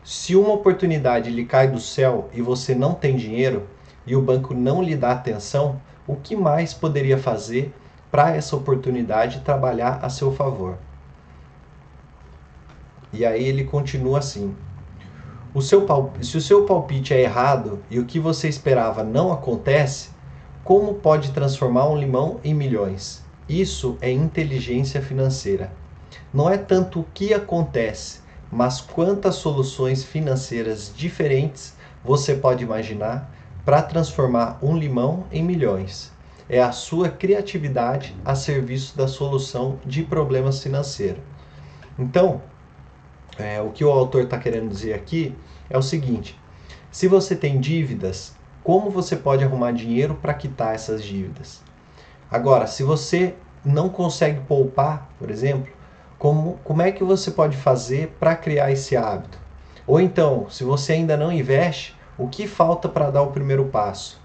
Se 0.02 0.34
uma 0.34 0.54
oportunidade 0.54 1.30
lhe 1.30 1.44
cai 1.44 1.68
do 1.68 1.80
céu 1.80 2.30
e 2.32 2.42
você 2.42 2.74
não 2.74 2.94
tem 2.94 3.18
dinheiro 3.18 3.68
e 4.06 4.16
o 4.16 4.22
banco 4.22 4.54
não 4.54 4.82
lhe 4.82 4.96
dá 4.96 5.12
atenção, 5.12 5.82
o 6.08 6.16
que 6.16 6.38
mais 6.38 6.74
poderia 6.74 7.18
fazer 7.18 7.74
para 8.10 8.34
essa 8.34 8.56
oportunidade 8.56 9.42
trabalhar 9.42 10.00
a 10.02 10.08
seu 10.10 10.32
favor? 10.32 10.78
E 13.12 13.26
aí 13.26 13.44
ele 13.44 13.66
continua 13.66 14.20
assim: 14.20 14.56
o 15.54 15.62
seu 15.62 15.86
se 16.22 16.38
o 16.38 16.42
seu 16.42 16.66
palpite 16.66 17.14
é 17.14 17.22
errado 17.22 17.84
e 17.90 18.00
o 18.00 18.06
que 18.06 18.20
você 18.20 18.48
esperava 18.48 19.04
não 19.04 19.34
acontece, 19.34 20.12
como 20.68 20.96
pode 20.96 21.32
transformar 21.32 21.88
um 21.88 21.98
limão 21.98 22.42
em 22.44 22.54
milhões? 22.54 23.24
Isso 23.48 23.98
é 24.02 24.12
inteligência 24.12 25.02
financeira. 25.02 25.72
Não 26.34 26.50
é 26.50 26.58
tanto 26.58 27.00
o 27.00 27.06
que 27.14 27.34
acontece, 27.34 28.20
mas 28.52 28.82
quantas 28.82 29.36
soluções 29.36 30.04
financeiras 30.04 30.92
diferentes 30.94 31.74
você 32.04 32.36
pode 32.36 32.66
imaginar 32.66 33.34
para 33.64 33.82
transformar 33.82 34.60
um 34.62 34.78
limão 34.78 35.24
em 35.32 35.42
milhões. 35.42 36.12
É 36.50 36.62
a 36.62 36.74
sua 36.74 37.08
criatividade 37.08 38.14
a 38.26 38.36
serviço 38.36 38.98
da 38.98 39.08
solução 39.08 39.80
de 39.86 40.04
problemas 40.04 40.62
financeiros. 40.62 41.24
Então, 41.98 42.42
é, 43.40 43.62
o 43.62 43.70
que 43.70 43.86
o 43.86 43.90
autor 43.90 44.24
está 44.24 44.38
querendo 44.38 44.68
dizer 44.68 44.96
aqui 44.96 45.34
é 45.70 45.78
o 45.78 45.82
seguinte: 45.82 46.38
se 46.92 47.08
você 47.08 47.38
tem 47.38 47.58
dívidas, 47.58 48.36
como 48.68 48.90
você 48.90 49.16
pode 49.16 49.46
arrumar 49.46 49.72
dinheiro 49.72 50.16
para 50.16 50.34
quitar 50.34 50.76
essas 50.76 51.02
dívidas? 51.02 51.62
Agora, 52.30 52.68
se 52.68 52.84
você 52.84 53.34
não 53.64 53.88
consegue 53.88 54.42
poupar, 54.42 55.08
por 55.18 55.32
exemplo, 55.32 55.72
como, 56.20 56.60
como 56.66 56.82
é 56.82 56.92
que 56.92 57.02
você 57.02 57.32
pode 57.32 57.56
fazer 57.56 58.14
para 58.20 58.36
criar 58.36 58.70
esse 58.70 58.98
hábito? 58.98 59.40
Ou 59.88 60.02
então, 60.02 60.50
se 60.50 60.66
você 60.66 60.92
ainda 60.92 61.16
não 61.16 61.32
investe, 61.32 61.96
o 62.18 62.28
que 62.28 62.46
falta 62.46 62.90
para 62.90 63.10
dar 63.10 63.22
o 63.22 63.32
primeiro 63.32 63.64
passo? 63.68 64.20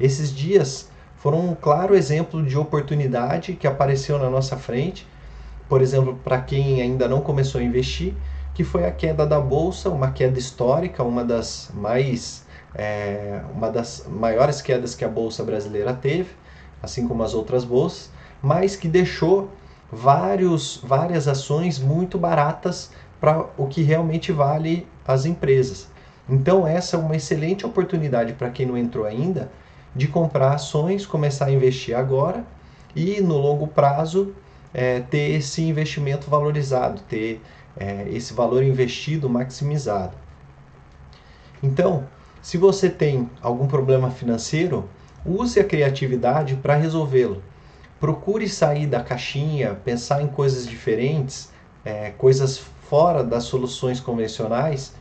Esses 0.00 0.34
dias 0.34 0.90
foram 1.18 1.40
um 1.40 1.54
claro 1.54 1.94
exemplo 1.94 2.42
de 2.42 2.56
oportunidade 2.56 3.52
que 3.52 3.66
apareceu 3.66 4.18
na 4.18 4.30
nossa 4.30 4.56
frente, 4.56 5.06
por 5.68 5.82
exemplo, 5.82 6.18
para 6.24 6.40
quem 6.40 6.80
ainda 6.80 7.06
não 7.06 7.20
começou 7.20 7.60
a 7.60 7.64
investir, 7.64 8.14
que 8.54 8.64
foi 8.64 8.86
a 8.86 8.90
queda 8.90 9.26
da 9.26 9.38
bolsa, 9.38 9.90
uma 9.90 10.10
queda 10.10 10.38
histórica, 10.38 11.04
uma 11.04 11.22
das 11.22 11.70
mais 11.74 12.43
é, 12.74 13.40
uma 13.54 13.70
das 13.70 14.04
maiores 14.08 14.60
quedas 14.60 14.94
que 14.94 15.04
a 15.04 15.08
bolsa 15.08 15.44
brasileira 15.44 15.92
teve, 15.92 16.30
assim 16.82 17.06
como 17.06 17.22
as 17.22 17.34
outras 17.34 17.64
bolsas, 17.64 18.10
mas 18.42 18.76
que 18.76 18.88
deixou 18.88 19.50
vários, 19.90 20.80
várias 20.82 21.28
ações 21.28 21.78
muito 21.78 22.18
baratas 22.18 22.90
para 23.20 23.46
o 23.56 23.66
que 23.66 23.82
realmente 23.82 24.32
vale 24.32 24.86
as 25.06 25.24
empresas. 25.24 25.88
Então 26.28 26.66
essa 26.66 26.96
é 26.96 26.98
uma 26.98 27.16
excelente 27.16 27.64
oportunidade 27.64 28.32
para 28.32 28.50
quem 28.50 28.66
não 28.66 28.76
entrou 28.76 29.04
ainda 29.04 29.50
de 29.94 30.08
comprar 30.08 30.54
ações, 30.54 31.06
começar 31.06 31.46
a 31.46 31.52
investir 31.52 31.96
agora 31.96 32.44
e 32.96 33.20
no 33.20 33.38
longo 33.38 33.66
prazo 33.66 34.34
é, 34.72 35.00
ter 35.00 35.30
esse 35.36 35.62
investimento 35.62 36.28
valorizado, 36.28 37.00
ter 37.08 37.40
é, 37.76 38.08
esse 38.10 38.34
valor 38.34 38.62
investido 38.62 39.28
maximizado. 39.28 40.16
Então, 41.62 42.04
se 42.44 42.58
você 42.58 42.90
tem 42.90 43.30
algum 43.40 43.66
problema 43.66 44.10
financeiro, 44.10 44.86
use 45.24 45.58
a 45.58 45.64
criatividade 45.64 46.56
para 46.56 46.74
resolvê-lo. 46.74 47.42
Procure 47.98 48.46
sair 48.50 48.86
da 48.86 49.02
caixinha, 49.02 49.74
pensar 49.82 50.20
em 50.20 50.26
coisas 50.26 50.68
diferentes, 50.68 51.50
é, 51.82 52.10
coisas 52.10 52.58
fora 52.58 53.24
das 53.24 53.44
soluções 53.44 53.98
convencionais. 53.98 54.94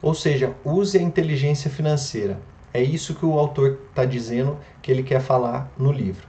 Ou 0.00 0.14
seja, 0.14 0.54
use 0.64 0.96
a 0.96 1.02
inteligência 1.02 1.70
financeira. 1.70 2.40
É 2.72 2.82
isso 2.82 3.14
que 3.14 3.26
o 3.26 3.38
autor 3.38 3.80
está 3.90 4.06
dizendo 4.06 4.56
que 4.80 4.90
ele 4.90 5.02
quer 5.02 5.20
falar 5.20 5.70
no 5.76 5.92
livro. 5.92 6.26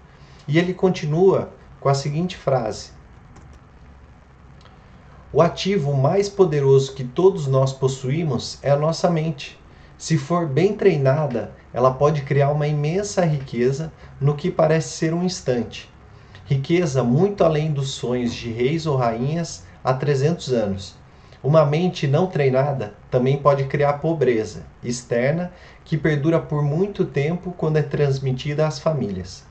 E 0.50 0.60
ele 0.60 0.74
continua 0.74 1.54
com 1.80 1.88
a 1.88 1.94
seguinte 1.94 2.36
frase: 2.36 2.90
O 5.32 5.42
ativo 5.42 5.94
mais 5.94 6.28
poderoso 6.28 6.94
que 6.94 7.06
todos 7.06 7.48
nós 7.48 7.72
possuímos 7.72 8.60
é 8.62 8.70
a 8.70 8.76
nossa 8.76 9.10
mente. 9.10 9.61
Se 10.02 10.18
for 10.18 10.48
bem 10.48 10.74
treinada, 10.74 11.52
ela 11.72 11.94
pode 11.94 12.24
criar 12.24 12.50
uma 12.50 12.66
imensa 12.66 13.24
riqueza 13.24 13.94
no 14.20 14.36
que 14.36 14.50
parece 14.50 14.98
ser 14.98 15.14
um 15.14 15.24
instante. 15.24 15.88
Riqueza 16.48 17.04
muito 17.04 17.44
além 17.44 17.72
dos 17.72 17.92
sonhos 17.92 18.34
de 18.34 18.52
reis 18.52 18.88
ou 18.88 18.98
rainhas 18.98 19.64
há 19.84 19.94
300 19.94 20.54
anos. 20.54 20.96
Uma 21.44 21.68
mente 21.68 22.08
não 22.08 22.26
treinada 22.26 22.96
também 23.12 23.38
pode 23.38 23.66
criar 23.66 23.94
pobreza 24.00 24.64
externa 24.84 25.54
que 25.86 25.96
perdura 25.96 26.40
por 26.40 26.64
muito 26.64 27.06
tempo 27.06 27.54
quando 27.56 27.78
é 27.78 27.84
transmitida 27.84 28.66
às 28.66 28.80
famílias. 28.80 29.46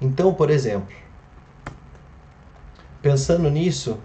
Então, 0.00 0.32
por 0.32 0.48
exemplo, 0.48 0.94
pensando 3.02 3.50
nisso, 3.50 3.98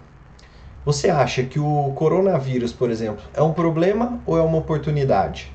você 0.84 1.10
acha 1.10 1.44
que 1.44 1.60
o 1.60 1.92
coronavírus, 1.94 2.72
por 2.72 2.90
exemplo, 2.90 3.22
é 3.34 3.42
um 3.42 3.52
problema 3.52 4.20
ou 4.26 4.36
é 4.36 4.42
uma 4.42 4.58
oportunidade? 4.58 5.52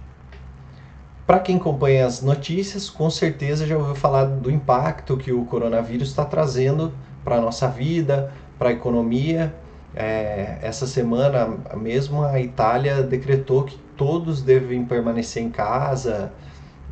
Para 1.26 1.40
quem 1.40 1.58
acompanha 1.58 2.06
as 2.06 2.22
notícias, 2.22 2.90
com 2.90 3.10
certeza 3.10 3.68
já 3.68 3.78
ouviu 3.78 3.96
falar 3.96 4.24
do 4.24 4.50
impacto 4.50 5.18
que 5.18 5.34
o 5.34 5.44
coronavírus 5.44 6.08
está 6.08 6.24
trazendo 6.24 6.94
para 7.26 7.36
a 7.36 7.42
nossa 7.42 7.68
vida, 7.68 8.32
para 8.58 8.70
a 8.70 8.72
economia. 8.72 9.54
É, 9.94 10.60
essa 10.62 10.88
semana 10.88 11.58
mesmo 11.76 12.24
a 12.24 12.40
Itália 12.40 13.04
decretou 13.04 13.64
que 13.64 13.78
todos 13.98 14.42
devem 14.42 14.86
permanecer 14.86 15.44
em 15.44 15.50
casa. 15.50 16.32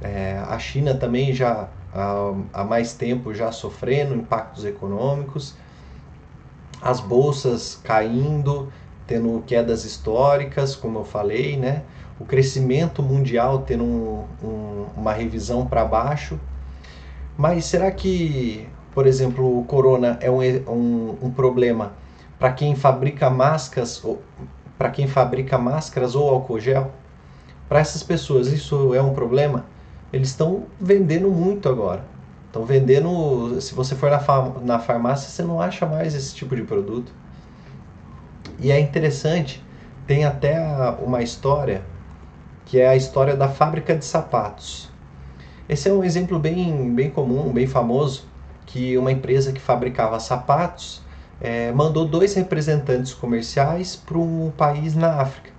É, 0.02 0.44
a 0.46 0.60
China 0.60 0.94
também 0.94 1.32
já 1.32 1.70
há, 1.94 2.34
há 2.52 2.64
mais 2.66 2.94
tempo 2.94 3.34
já 3.34 3.54
sofrendo 3.54 4.14
impactos 4.14 4.66
econômicos 4.66 5.56
as 6.82 7.00
bolsas 7.00 7.80
caindo, 7.84 8.72
tendo 9.08 9.44
quedas 9.46 9.86
históricas, 9.86 10.76
como 10.76 11.00
eu 11.00 11.06
falei, 11.06 11.58
né? 11.58 11.84
o 12.20 12.26
crescimento 12.26 13.04
mundial 13.04 13.60
tendo 13.60 13.84
um, 13.84 14.24
um, 14.42 14.86
uma 14.96 15.14
revisão 15.14 15.66
para 15.66 15.84
baixo. 15.84 16.40
Mas 17.38 17.66
será 17.66 17.92
que, 17.92 18.68
por 18.94 19.06
exemplo, 19.06 19.60
o 19.60 19.64
corona 19.66 20.18
é 20.22 20.32
um, 20.32 20.40
um, 20.42 21.18
um 21.24 21.32
problema 21.32 21.94
para 22.40 22.52
quem 22.52 22.76
fabrica 22.76 23.30
máscaras, 23.30 24.02
para 24.78 24.90
quem 24.90 25.08
fabrica 25.08 25.58
máscaras 25.58 26.16
ou 26.16 26.30
álcool 26.30 26.60
gel? 26.60 26.92
Para 27.68 27.80
essas 27.80 28.04
pessoas 28.04 28.48
isso 28.48 28.94
é 28.94 29.02
um 29.02 29.14
problema? 29.14 29.66
Eles 30.14 30.30
estão 30.30 30.64
vendendo 30.80 31.30
muito 31.30 31.68
agora. 31.68 32.06
Estão 32.56 32.66
vendendo, 32.66 33.60
se 33.60 33.76
você 33.76 33.96
for 33.96 34.10
na, 34.10 34.22
na 34.62 34.80
farmácia, 34.80 35.30
você 35.30 35.44
não 35.44 35.60
acha 35.60 35.86
mais 35.86 36.16
esse 36.16 36.34
tipo 36.34 36.56
de 36.56 36.62
produto. 36.62 37.12
E 38.58 38.72
é 38.72 38.80
interessante, 38.80 39.62
tem 40.08 40.24
até 40.24 40.58
uma 41.06 41.22
história, 41.22 41.84
que 42.64 42.80
é 42.80 42.88
a 42.88 42.96
história 42.96 43.36
da 43.36 43.50
fábrica 43.50 43.94
de 43.94 44.06
sapatos. 44.06 44.90
Esse 45.68 45.90
é 45.90 45.92
um 45.92 46.02
exemplo 46.02 46.40
bem, 46.40 46.96
bem 46.96 47.10
comum, 47.10 47.52
bem 47.52 47.68
famoso, 47.68 48.26
que 48.66 48.98
uma 48.98 49.12
empresa 49.12 49.52
que 49.52 49.60
fabricava 49.60 50.18
sapatos 50.22 51.02
é, 51.42 51.74
mandou 51.74 52.06
dois 52.06 52.36
representantes 52.36 53.14
comerciais 53.14 53.98
para 53.98 54.18
um 54.18 54.50
país 54.50 54.96
na 54.96 55.20
África 55.20 55.50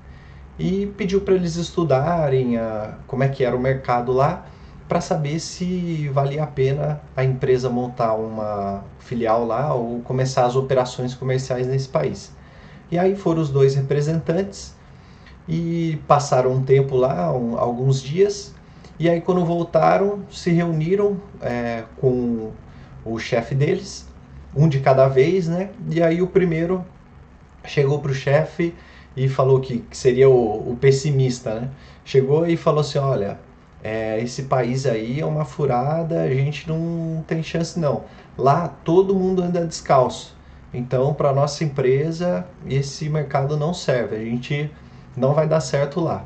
e 0.59 0.87
pediu 0.97 1.21
para 1.21 1.35
eles 1.35 1.57
estudarem 1.57 2.57
a, 2.57 2.95
como 3.07 3.23
é 3.23 3.29
que 3.29 3.45
era 3.45 3.55
o 3.55 3.61
mercado 3.61 4.12
lá 4.12 4.47
para 4.88 5.00
saber 5.00 5.40
se 5.40 6.09
valia 6.12 6.45
a 6.45 6.47
pena 6.47 7.00
a 7.16 7.25
empresa 7.25 7.69
montar 7.69 8.14
uma 8.14 8.85
filial 9.00 9.45
lá 9.45 9.75
ou 9.75 10.00
começar 10.00 10.47
as 10.47 10.57
operações 10.57 11.14
comerciais 11.14 11.66
nesse 11.66 11.88
país. 11.88 12.33
E 12.90 12.99
aí 12.99 13.16
foram 13.16 13.43
os 13.43 13.50
dois 13.50 13.75
representantes 13.75 14.75
e 15.49 15.99
passaram 16.07 16.52
um 16.52 16.62
tempo 16.62 16.97
lá, 16.97 17.33
um, 17.33 17.59
alguns 17.59 18.00
dias, 18.00 18.55
e 18.99 19.09
aí 19.09 19.21
quando 19.21 19.45
voltaram, 19.45 20.21
se 20.31 20.50
reuniram 20.50 21.21
é, 21.40 21.85
com 21.99 22.52
o 23.05 23.19
chefe 23.19 23.55
deles, 23.55 24.09
um 24.55 24.69
de 24.69 24.81
cada 24.81 25.07
vez, 25.07 25.47
né? 25.47 25.71
E 25.90 26.02
aí 26.02 26.23
o 26.23 26.26
primeiro 26.26 26.85
chegou 27.64 28.00
para 28.00 28.11
o 28.11 28.14
chefe 28.14 28.75
e 29.16 29.28
falou 29.28 29.61
que, 29.61 29.78
que 29.78 29.97
seria 29.97 30.28
o, 30.28 30.73
o 30.73 30.76
pessimista, 30.76 31.61
né? 31.61 31.71
Chegou 32.05 32.47
e 32.47 32.57
falou 32.57 32.81
assim, 32.81 32.99
olha, 32.99 33.38
é, 33.88 34.21
esse 34.21 34.43
país 34.43 34.85
aí 34.85 35.21
é 35.21 35.25
uma 35.25 35.45
furada, 35.45 36.23
a 36.23 36.28
gente 36.28 36.69
não 36.69 37.23
tem 37.25 37.40
chance 37.40 37.78
não. 37.78 38.02
Lá 38.37 38.66
todo 38.66 39.14
mundo 39.14 39.40
anda 39.40 39.64
descalço. 39.64 40.37
Então, 40.75 41.14
para 41.14 41.33
nossa 41.33 41.62
empresa, 41.62 42.45
esse 42.69 43.09
mercado 43.09 43.57
não 43.57 43.73
serve. 43.73 44.16
A 44.16 44.25
gente 44.25 44.69
não 45.16 45.33
vai 45.33 45.47
dar 45.47 45.61
certo 45.61 46.00
lá. 46.00 46.25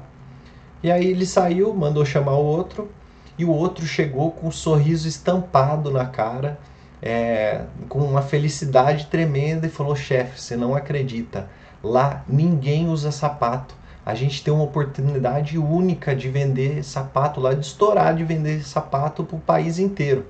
E 0.82 0.90
aí 0.90 1.06
ele 1.06 1.26
saiu, 1.26 1.74
mandou 1.74 2.02
chamar 2.02 2.32
o 2.32 2.44
outro, 2.46 2.90
e 3.36 3.44
o 3.44 3.50
outro 3.50 3.84
chegou 3.84 4.30
com 4.30 4.48
um 4.48 4.50
sorriso 4.50 5.06
estampado 5.06 5.90
na 5.90 6.06
cara, 6.06 6.58
é, 7.02 7.64
com 7.90 7.98
uma 7.98 8.22
felicidade 8.22 9.08
tremenda 9.08 9.66
e 9.66 9.70
falou: 9.70 9.94
chefe, 9.94 10.40
você 10.40 10.56
não 10.56 10.74
acredita, 10.74 11.46
lá 11.84 12.24
ninguém 12.26 12.88
usa 12.88 13.12
sapato. 13.12 13.74
A 14.10 14.14
gente 14.14 14.42
tem 14.42 14.52
uma 14.52 14.64
oportunidade 14.64 15.58
única 15.58 16.14
de 16.14 16.28
vender 16.28 16.84
sapato 16.84 17.40
lá, 17.40 17.54
de 17.54 17.64
estourar 17.64 18.14
de 18.14 18.24
vender 18.24 18.64
sapato 18.64 19.24
para 19.24 19.36
o 19.36 19.40
país 19.40 19.78
inteiro. 19.78 20.26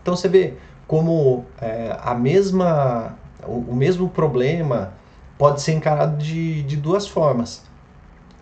Então 0.00 0.16
você 0.16 0.28
vê 0.28 0.54
como 0.86 1.44
é, 1.60 1.96
a 2.02 2.14
mesma, 2.14 3.16
o, 3.46 3.58
o 3.70 3.76
mesmo 3.76 4.08
problema 4.08 4.94
pode 5.38 5.62
ser 5.62 5.72
encarado 5.72 6.16
de, 6.16 6.62
de 6.62 6.76
duas 6.76 7.06
formas 7.06 7.62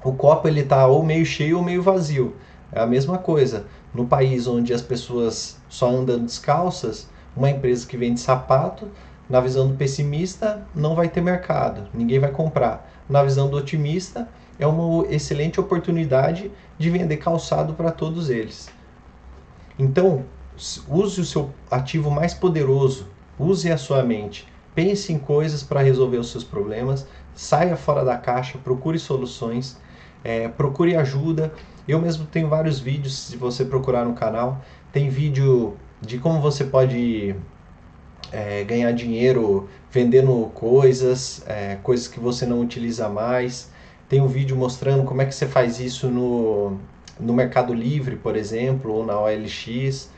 o 0.02 0.12
copo 0.12 0.48
ele 0.48 0.60
está 0.60 0.86
ou 0.86 1.02
meio 1.02 1.26
cheio 1.26 1.58
ou 1.58 1.62
meio 1.62 1.82
vazio. 1.82 2.34
É 2.72 2.80
a 2.80 2.86
mesma 2.86 3.18
coisa. 3.18 3.66
No 3.92 4.06
país 4.06 4.46
onde 4.46 4.72
as 4.72 4.80
pessoas 4.80 5.58
só 5.68 5.90
andam 5.90 6.24
descalças, 6.24 7.08
uma 7.36 7.50
empresa 7.50 7.86
que 7.86 7.96
vende 7.96 8.20
sapato, 8.20 8.88
na 9.28 9.40
visão 9.40 9.68
do 9.68 9.74
pessimista, 9.74 10.66
não 10.74 10.94
vai 10.94 11.08
ter 11.08 11.20
mercado, 11.20 11.88
ninguém 11.94 12.18
vai 12.18 12.30
comprar. 12.30 12.90
Na 13.08 13.22
visão 13.22 13.48
do 13.48 13.56
otimista, 13.56 14.28
é 14.60 14.66
uma 14.66 15.06
excelente 15.08 15.58
oportunidade 15.58 16.50
de 16.78 16.90
vender 16.90 17.16
calçado 17.16 17.74
para 17.74 17.90
todos 17.90 18.30
eles. 18.30 18.70
Então, 19.78 20.24
use 20.88 21.20
o 21.20 21.24
seu 21.24 21.50
ativo 21.70 22.10
mais 22.10 22.34
poderoso, 22.34 23.08
use 23.38 23.72
a 23.72 23.76
sua 23.76 24.02
mente, 24.02 24.46
pense 24.74 25.12
em 25.12 25.18
coisas 25.18 25.62
para 25.62 25.80
resolver 25.80 26.18
os 26.18 26.30
seus 26.30 26.44
problemas, 26.44 27.06
saia 27.34 27.76
fora 27.76 28.04
da 28.04 28.16
caixa, 28.16 28.58
procure 28.58 28.98
soluções 28.98 29.78
é, 30.24 30.48
procure 30.48 30.96
ajuda. 30.96 31.52
Eu 31.86 32.00
mesmo 32.00 32.26
tenho 32.26 32.48
vários 32.48 32.78
vídeos, 32.78 33.18
se 33.18 33.36
você 33.36 33.64
procurar 33.64 34.04
no 34.04 34.14
canal. 34.14 34.62
Tem 34.92 35.08
vídeo 35.08 35.76
de 36.00 36.18
como 36.18 36.40
você 36.40 36.64
pode 36.64 37.34
é, 38.32 38.64
ganhar 38.64 38.92
dinheiro 38.92 39.68
vendendo 39.90 40.50
coisas, 40.54 41.42
é, 41.46 41.76
coisas 41.82 42.08
que 42.08 42.20
você 42.20 42.46
não 42.46 42.60
utiliza 42.60 43.08
mais. 43.08 43.70
Tem 44.10 44.20
um 44.20 44.26
vídeo 44.26 44.56
mostrando 44.56 45.04
como 45.04 45.22
é 45.22 45.24
que 45.24 45.32
você 45.32 45.46
faz 45.46 45.78
isso 45.78 46.08
no, 46.08 46.76
no 47.20 47.32
Mercado 47.32 47.72
Livre, 47.72 48.16
por 48.16 48.34
exemplo, 48.34 48.92
ou 48.92 49.06
na 49.06 49.16
OLX. 49.16 50.10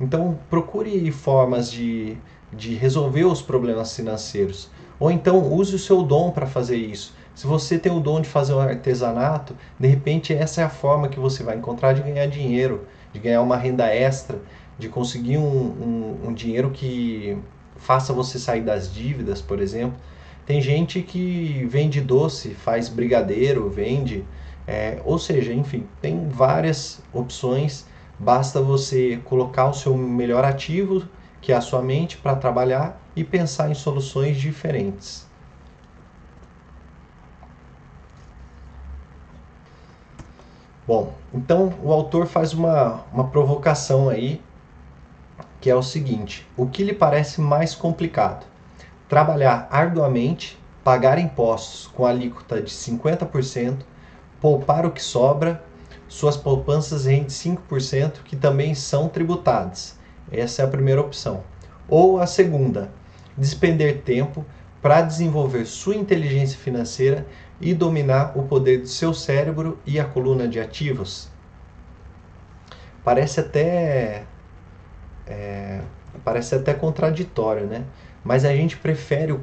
Então, 0.00 0.38
procure 0.48 1.10
formas 1.10 1.68
de, 1.68 2.16
de 2.52 2.76
resolver 2.76 3.24
os 3.24 3.42
problemas 3.42 3.96
financeiros. 3.96 4.70
Ou 5.00 5.10
então, 5.10 5.52
use 5.52 5.74
o 5.74 5.78
seu 5.80 6.04
dom 6.04 6.30
para 6.30 6.46
fazer 6.46 6.76
isso. 6.76 7.16
Se 7.34 7.44
você 7.44 7.76
tem 7.76 7.90
o 7.90 7.98
dom 7.98 8.20
de 8.20 8.28
fazer 8.28 8.54
um 8.54 8.60
artesanato, 8.60 9.56
de 9.76 9.88
repente 9.88 10.32
essa 10.32 10.60
é 10.60 10.64
a 10.64 10.70
forma 10.70 11.08
que 11.08 11.18
você 11.18 11.42
vai 11.42 11.56
encontrar 11.56 11.94
de 11.94 12.02
ganhar 12.02 12.26
dinheiro, 12.26 12.86
de 13.12 13.18
ganhar 13.18 13.42
uma 13.42 13.56
renda 13.56 13.88
extra, 13.88 14.38
de 14.78 14.88
conseguir 14.88 15.38
um, 15.38 15.42
um, 15.42 16.28
um 16.28 16.32
dinheiro 16.32 16.70
que 16.70 17.36
faça 17.74 18.12
você 18.12 18.38
sair 18.38 18.60
das 18.60 18.94
dívidas, 18.94 19.42
por 19.42 19.60
exemplo. 19.60 19.98
Tem 20.44 20.60
gente 20.60 21.02
que 21.02 21.64
vende 21.68 22.00
doce, 22.00 22.50
faz 22.54 22.88
brigadeiro, 22.88 23.70
vende, 23.70 24.24
é, 24.66 25.00
ou 25.04 25.18
seja, 25.18 25.52
enfim, 25.52 25.86
tem 26.00 26.28
várias 26.28 27.00
opções. 27.12 27.86
Basta 28.18 28.60
você 28.60 29.20
colocar 29.24 29.68
o 29.68 29.74
seu 29.74 29.96
melhor 29.96 30.44
ativo, 30.44 31.06
que 31.40 31.52
é 31.52 31.56
a 31.56 31.60
sua 31.60 31.80
mente, 31.80 32.16
para 32.16 32.34
trabalhar 32.34 33.00
e 33.14 33.22
pensar 33.22 33.70
em 33.70 33.74
soluções 33.74 34.36
diferentes. 34.36 35.26
Bom, 40.84 41.14
então 41.32 41.72
o 41.82 41.92
autor 41.92 42.26
faz 42.26 42.52
uma, 42.52 43.04
uma 43.12 43.28
provocação 43.28 44.08
aí, 44.08 44.42
que 45.60 45.70
é 45.70 45.74
o 45.74 45.82
seguinte: 45.82 46.46
o 46.56 46.66
que 46.66 46.82
lhe 46.82 46.92
parece 46.92 47.40
mais 47.40 47.74
complicado? 47.74 48.51
Trabalhar 49.12 49.68
arduamente, 49.70 50.58
pagar 50.82 51.18
impostos 51.18 51.86
com 51.86 52.06
alíquota 52.06 52.62
de 52.62 52.70
50%, 52.70 53.80
poupar 54.40 54.86
o 54.86 54.90
que 54.90 55.02
sobra, 55.02 55.62
suas 56.08 56.34
poupanças 56.34 57.04
rendem 57.04 57.26
5%, 57.26 58.22
que 58.24 58.34
também 58.34 58.74
são 58.74 59.10
tributadas. 59.10 59.98
Essa 60.30 60.62
é 60.62 60.64
a 60.64 60.68
primeira 60.68 61.02
opção. 61.02 61.44
Ou 61.86 62.20
a 62.20 62.26
segunda, 62.26 62.90
despender 63.36 64.00
tempo 64.00 64.46
para 64.80 65.02
desenvolver 65.02 65.66
sua 65.66 65.94
inteligência 65.94 66.58
financeira 66.58 67.26
e 67.60 67.74
dominar 67.74 68.32
o 68.34 68.44
poder 68.44 68.78
do 68.78 68.88
seu 68.88 69.12
cérebro 69.12 69.78
e 69.84 70.00
a 70.00 70.06
coluna 70.06 70.48
de 70.48 70.58
ativos. 70.58 71.28
Parece 73.04 73.40
até 73.40 74.24
é, 75.26 75.82
parece 76.24 76.54
até 76.54 76.72
contraditório, 76.72 77.66
né? 77.66 77.84
Mas 78.24 78.44
a 78.44 78.54
gente 78.54 78.76
prefere 78.76 79.32
o 79.32 79.38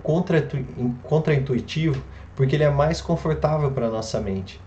contra-intuitivo 1.04 2.02
porque 2.36 2.56
ele 2.56 2.64
é 2.64 2.70
mais 2.70 3.02
confortável 3.02 3.72
para 3.72 3.88
a 3.88 3.90
nossa 3.90 4.20
mente. 4.20 4.62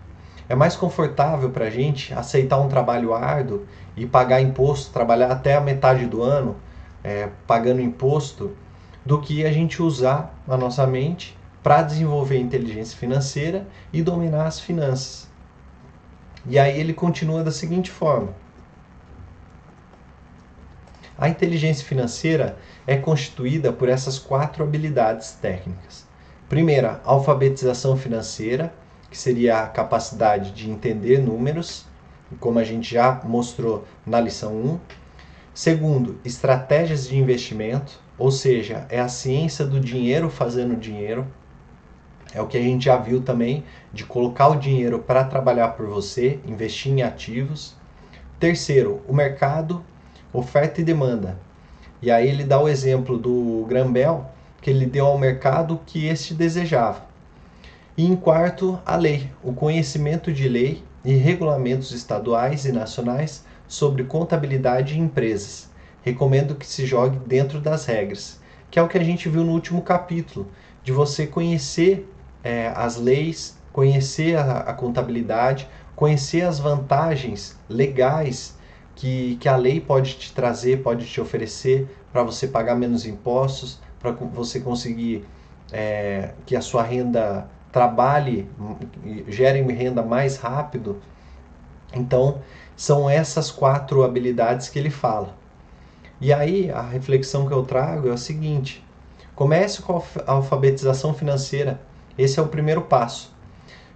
É 0.49 0.55
mais 0.55 0.77
confortável 0.77 1.51
para 1.51 1.67
a 1.67 1.71
gente 1.71 2.13
aceitar 2.13 2.59
um 2.61 2.69
trabalho 2.69 3.15
árduo 3.15 3.65
e 3.97 4.05
pagar 4.05 4.41
imposto, 4.41 4.93
trabalhar 4.93 5.31
até 5.31 5.55
a 5.55 5.61
metade 5.61 6.05
do 6.07 6.23
ano 6.23 6.57
é, 7.03 7.29
pagando 7.47 7.81
imposto, 7.81 8.55
do 9.05 9.21
que 9.21 9.45
a 9.45 9.53
gente 9.53 9.83
usar 9.83 10.39
a 10.47 10.57
nossa 10.57 10.87
mente 10.87 11.37
para 11.63 11.83
desenvolver 11.83 12.39
inteligência 12.39 12.97
financeira 12.97 13.67
e 13.93 14.03
dominar 14.03 14.47
as 14.47 14.61
finanças. 14.61 15.29
E 16.47 16.59
aí 16.59 16.79
ele 16.79 16.93
continua 16.93 17.43
da 17.43 17.51
seguinte 17.51 17.91
forma: 17.91 18.35
A 21.19 21.29
inteligência 21.29 21.85
financeira 21.85 22.57
é 22.87 22.97
constituída 22.97 23.73
por 23.73 23.89
essas 23.89 24.19
quatro 24.19 24.65
habilidades 24.65 25.33
técnicas. 25.33 26.07
Primeira, 26.49 27.01
alfabetização 27.05 27.97
financeira, 27.97 28.73
que 29.11 29.17
seria 29.17 29.61
a 29.61 29.67
capacidade 29.67 30.53
de 30.53 30.71
entender 30.71 31.19
números, 31.19 31.87
como 32.41 32.59
a 32.59 32.65
gente 32.65 32.95
já 32.95 33.21
mostrou 33.25 33.85
na 34.07 34.21
lição 34.21 34.55
1. 34.55 34.81
Segundo, 35.55 36.19
estratégias 36.25 37.07
de 37.07 37.19
investimento, 37.19 38.01
ou 38.17 38.31
seja, 38.31 38.87
é 38.89 38.99
a 38.99 39.09
ciência 39.09 39.67
do 39.67 39.79
dinheiro 39.79 40.31
fazendo 40.31 40.77
dinheiro. 40.77 41.27
É 42.33 42.41
o 42.41 42.47
que 42.47 42.57
a 42.57 42.63
gente 42.63 42.87
já 42.87 42.97
viu 42.97 43.21
também 43.21 43.65
de 43.93 44.05
colocar 44.05 44.49
o 44.49 44.57
dinheiro 44.57 44.99
para 44.99 45.25
trabalhar 45.25 45.69
por 45.69 45.87
você, 45.87 46.41
investir 46.47 46.93
em 46.93 47.03
ativos. 47.03 47.77
Terceiro, 48.41 49.03
o 49.07 49.13
mercado, 49.13 49.85
oferta 50.33 50.81
e 50.81 50.85
demanda. 50.85 51.39
E 52.01 52.11
aí 52.11 52.29
ele 52.29 52.45
dá 52.45 52.61
o 52.61 52.69
exemplo 52.69 53.19
do 53.19 53.65
Grambel, 53.69 54.27
que 54.61 54.71
ele 54.71 54.87
deu 54.87 55.07
ao 55.07 55.19
mercado 55.19 55.75
o 55.75 55.79
que 55.79 56.07
este 56.07 56.35
desejava. 56.35 57.05
E 57.97 58.07
em 58.07 58.17
quarto, 58.17 58.81
a 58.87 58.97
lei, 58.97 59.31
o 59.43 59.53
conhecimento 59.53 60.33
de 60.33 60.49
lei 60.49 60.83
e 61.05 61.15
regulamentos 61.15 61.93
estaduais 61.93 62.65
e 62.65 62.73
nacionais 62.73 63.45
sobre 63.69 64.05
contabilidade 64.05 64.95
e 64.95 64.99
empresas. 64.99 65.71
Recomendo 66.03 66.55
que 66.55 66.67
se 66.67 66.87
jogue 66.87 67.19
dentro 67.27 67.61
das 67.61 67.85
regras, 67.85 68.41
que 68.71 68.79
é 68.79 68.83
o 68.83 68.89
que 68.89 68.99
a 68.99 69.05
gente 69.05 69.29
viu 69.29 69.45
no 69.45 69.53
último 69.53 69.83
capítulo, 69.83 70.49
de 70.83 70.93
você 70.93 71.27
conhecer 71.27 72.09
é, 72.43 72.73
as 72.75 72.97
leis, 72.97 73.57
conhecer 73.73 74.37
a, 74.37 74.59
a, 74.59 74.73
contabilidade, 74.73 75.69
conhecer 75.95 76.43
as 76.43 76.59
vantagens 76.59 77.57
legais 77.69 78.57
que, 78.95 79.37
que 79.37 79.49
a 79.49 79.57
lei 79.57 79.81
pode 79.81 80.15
te 80.15 80.33
trazer, 80.33 80.83
pode 80.83 81.07
te 81.07 81.21
oferecer 81.21 81.89
para 82.13 82.23
você 82.23 82.47
pagar 82.47 82.75
menos 82.75 83.07
impostos, 83.07 83.81
para 83.99 84.11
você 84.11 84.61
conseguir 84.61 85.25
é, 85.73 86.33
que 86.45 86.55
a 86.57 86.61
sua 86.61 86.83
renda 86.83 87.49
trabalhe, 87.71 88.49
gere 89.29 89.63
renda 89.63 90.03
mais 90.03 90.37
rápido. 90.37 91.01
Então, 91.95 92.41
são 92.77 93.09
essas 93.09 93.51
quatro 93.51 94.03
habilidades 94.03 94.69
que 94.69 94.79
ele 94.79 94.91
fala. 94.91 95.37
E 96.21 96.33
aí, 96.33 96.71
a 96.71 96.83
reflexão 96.83 97.47
que 97.47 97.53
eu 97.53 97.63
trago 97.63 98.09
é 98.09 98.13
a 98.13 98.17
seguinte: 98.17 98.85
comece 99.35 99.83
com 99.83 100.03
a 100.27 100.33
alfabetização 100.33 101.15
financeira 101.15 101.81
esse 102.17 102.39
é 102.39 102.43
o 102.43 102.49
primeiro 102.49 102.83
passo. 102.83 103.33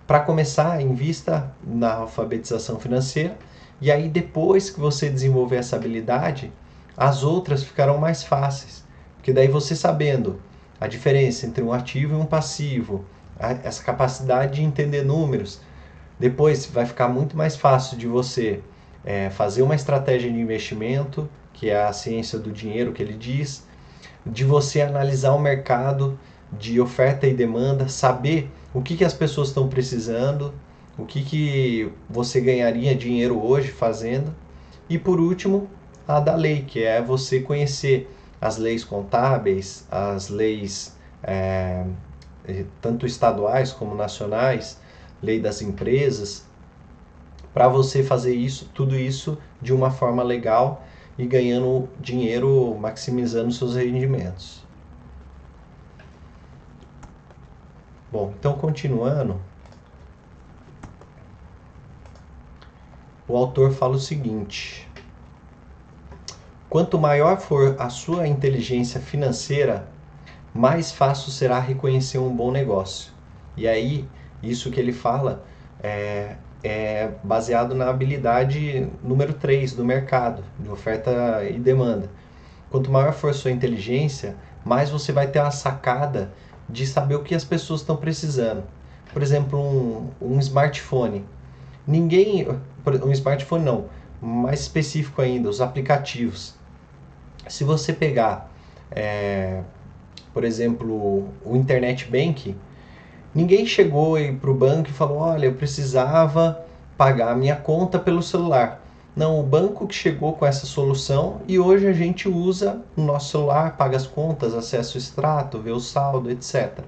Para 0.06 0.20
começar, 0.20 0.80
invista 0.80 1.52
na 1.62 1.94
alfabetização 1.94 2.78
financeira 2.78 3.36
e 3.80 3.90
aí 3.90 4.08
depois 4.08 4.70
que 4.70 4.80
você 4.80 5.10
desenvolver 5.10 5.56
essa 5.56 5.76
habilidade, 5.76 6.52
as 6.96 7.22
outras 7.22 7.62
ficarão 7.62 7.98
mais 7.98 8.22
fáceis. 8.22 8.84
Porque 9.16 9.32
daí 9.32 9.48
você 9.48 9.74
sabendo 9.76 10.40
a 10.80 10.86
diferença 10.86 11.46
entre 11.46 11.62
um 11.62 11.72
ativo 11.72 12.14
e 12.14 12.16
um 12.16 12.26
passivo, 12.26 13.04
essa 13.38 13.82
capacidade 13.82 14.56
de 14.56 14.62
entender 14.62 15.02
números, 15.02 15.60
depois 16.18 16.64
vai 16.66 16.86
ficar 16.86 17.08
muito 17.08 17.36
mais 17.36 17.56
fácil 17.56 17.98
de 17.98 18.06
você 18.06 18.60
é, 19.04 19.28
fazer 19.30 19.62
uma 19.62 19.74
estratégia 19.74 20.30
de 20.30 20.38
investimento, 20.38 21.28
que 21.52 21.68
é 21.68 21.84
a 21.84 21.92
ciência 21.92 22.38
do 22.38 22.50
dinheiro 22.50 22.92
que 22.92 23.02
ele 23.02 23.14
diz, 23.14 23.66
de 24.24 24.44
você 24.44 24.80
analisar 24.80 25.32
o 25.32 25.38
mercado 25.38 26.18
de 26.52 26.80
oferta 26.80 27.26
e 27.26 27.34
demanda, 27.34 27.88
saber 27.88 28.50
o 28.72 28.80
que, 28.80 28.96
que 28.96 29.04
as 29.04 29.14
pessoas 29.14 29.48
estão 29.48 29.68
precisando, 29.68 30.54
o 30.98 31.04
que, 31.04 31.22
que 31.22 31.92
você 32.08 32.40
ganharia 32.40 32.94
dinheiro 32.94 33.42
hoje 33.42 33.68
fazendo. 33.68 34.34
E 34.88 34.98
por 34.98 35.20
último, 35.20 35.68
a 36.06 36.20
da 36.20 36.34
lei, 36.34 36.62
que 36.62 36.82
é 36.82 37.02
você 37.02 37.40
conhecer 37.40 38.10
as 38.40 38.56
leis 38.56 38.84
contábeis, 38.84 39.86
as 39.90 40.28
leis 40.28 40.96
é, 41.22 41.84
tanto 42.80 43.06
estaduais 43.06 43.72
como 43.72 43.94
nacionais, 43.94 44.80
lei 45.22 45.40
das 45.40 45.62
empresas, 45.62 46.46
para 47.52 47.68
você 47.68 48.02
fazer 48.02 48.34
isso, 48.34 48.70
tudo 48.74 48.94
isso 48.94 49.38
de 49.60 49.72
uma 49.72 49.90
forma 49.90 50.22
legal 50.22 50.84
e 51.18 51.26
ganhando 51.26 51.88
dinheiro, 51.98 52.76
maximizando 52.78 53.50
seus 53.50 53.74
rendimentos. 53.74 54.64
Bom, 58.12 58.32
então 58.38 58.52
continuando, 58.54 59.40
o 63.28 63.36
autor 63.36 63.72
fala 63.72 63.96
o 63.96 63.98
seguinte: 63.98 64.88
Quanto 66.68 66.98
maior 66.98 67.38
for 67.38 67.76
a 67.78 67.88
sua 67.88 68.26
inteligência 68.26 69.00
financeira, 69.00 69.88
mais 70.52 70.92
fácil 70.92 71.30
será 71.30 71.58
reconhecer 71.58 72.18
um 72.18 72.34
bom 72.34 72.50
negócio. 72.50 73.12
E 73.56 73.66
aí, 73.68 74.08
isso 74.42 74.70
que 74.70 74.80
ele 74.80 74.92
fala 74.92 75.44
é, 75.82 76.36
é 76.62 77.10
baseado 77.22 77.74
na 77.74 77.88
habilidade 77.88 78.88
número 79.02 79.32
3 79.32 79.72
do 79.72 79.84
mercado, 79.84 80.42
de 80.58 80.68
oferta 80.68 81.44
e 81.48 81.58
demanda. 81.58 82.10
Quanto 82.70 82.90
maior 82.90 83.12
for 83.12 83.30
a 83.30 83.34
sua 83.34 83.50
inteligência, 83.50 84.36
mais 84.64 84.90
você 84.90 85.12
vai 85.12 85.28
ter 85.28 85.38
a 85.38 85.50
sacada 85.50 86.32
de 86.68 86.86
saber 86.86 87.14
o 87.14 87.22
que 87.22 87.34
as 87.34 87.44
pessoas 87.44 87.80
estão 87.80 87.96
precisando. 87.96 88.64
Por 89.12 89.22
exemplo, 89.22 89.58
um, 89.58 90.10
um 90.20 90.38
smartphone. 90.40 91.24
Ninguém. 91.86 92.46
Um 93.04 93.12
smartphone 93.12 93.64
não, 93.64 93.86
mais 94.20 94.60
específico 94.60 95.20
ainda, 95.20 95.48
os 95.48 95.60
aplicativos. 95.60 96.54
Se 97.48 97.64
você 97.64 97.92
pegar, 97.92 98.50
é, 98.90 99.62
por 100.32 100.44
exemplo, 100.44 101.28
o 101.44 101.56
Internet 101.56 102.06
Bank, 102.10 102.56
ninguém 103.34 103.66
chegou 103.66 104.16
para 104.40 104.50
o 104.50 104.54
banco 104.54 104.88
e 104.88 104.92
falou: 104.92 105.18
olha, 105.18 105.46
eu 105.46 105.54
precisava 105.54 106.64
pagar 106.96 107.32
a 107.32 107.36
minha 107.36 107.56
conta 107.56 107.98
pelo 107.98 108.22
celular. 108.22 108.82
Não, 109.14 109.40
o 109.40 109.42
banco 109.42 109.86
que 109.86 109.94
chegou 109.94 110.34
com 110.34 110.44
essa 110.44 110.66
solução 110.66 111.40
e 111.48 111.58
hoje 111.58 111.86
a 111.86 111.92
gente 111.92 112.28
usa 112.28 112.82
o 112.94 113.00
nosso 113.00 113.30
celular, 113.30 113.74
paga 113.76 113.96
as 113.96 114.06
contas, 114.06 114.52
acessa 114.52 114.94
o 114.94 114.98
extrato, 114.98 115.58
vê 115.58 115.70
o 115.70 115.80
saldo, 115.80 116.30
etc. 116.30 116.80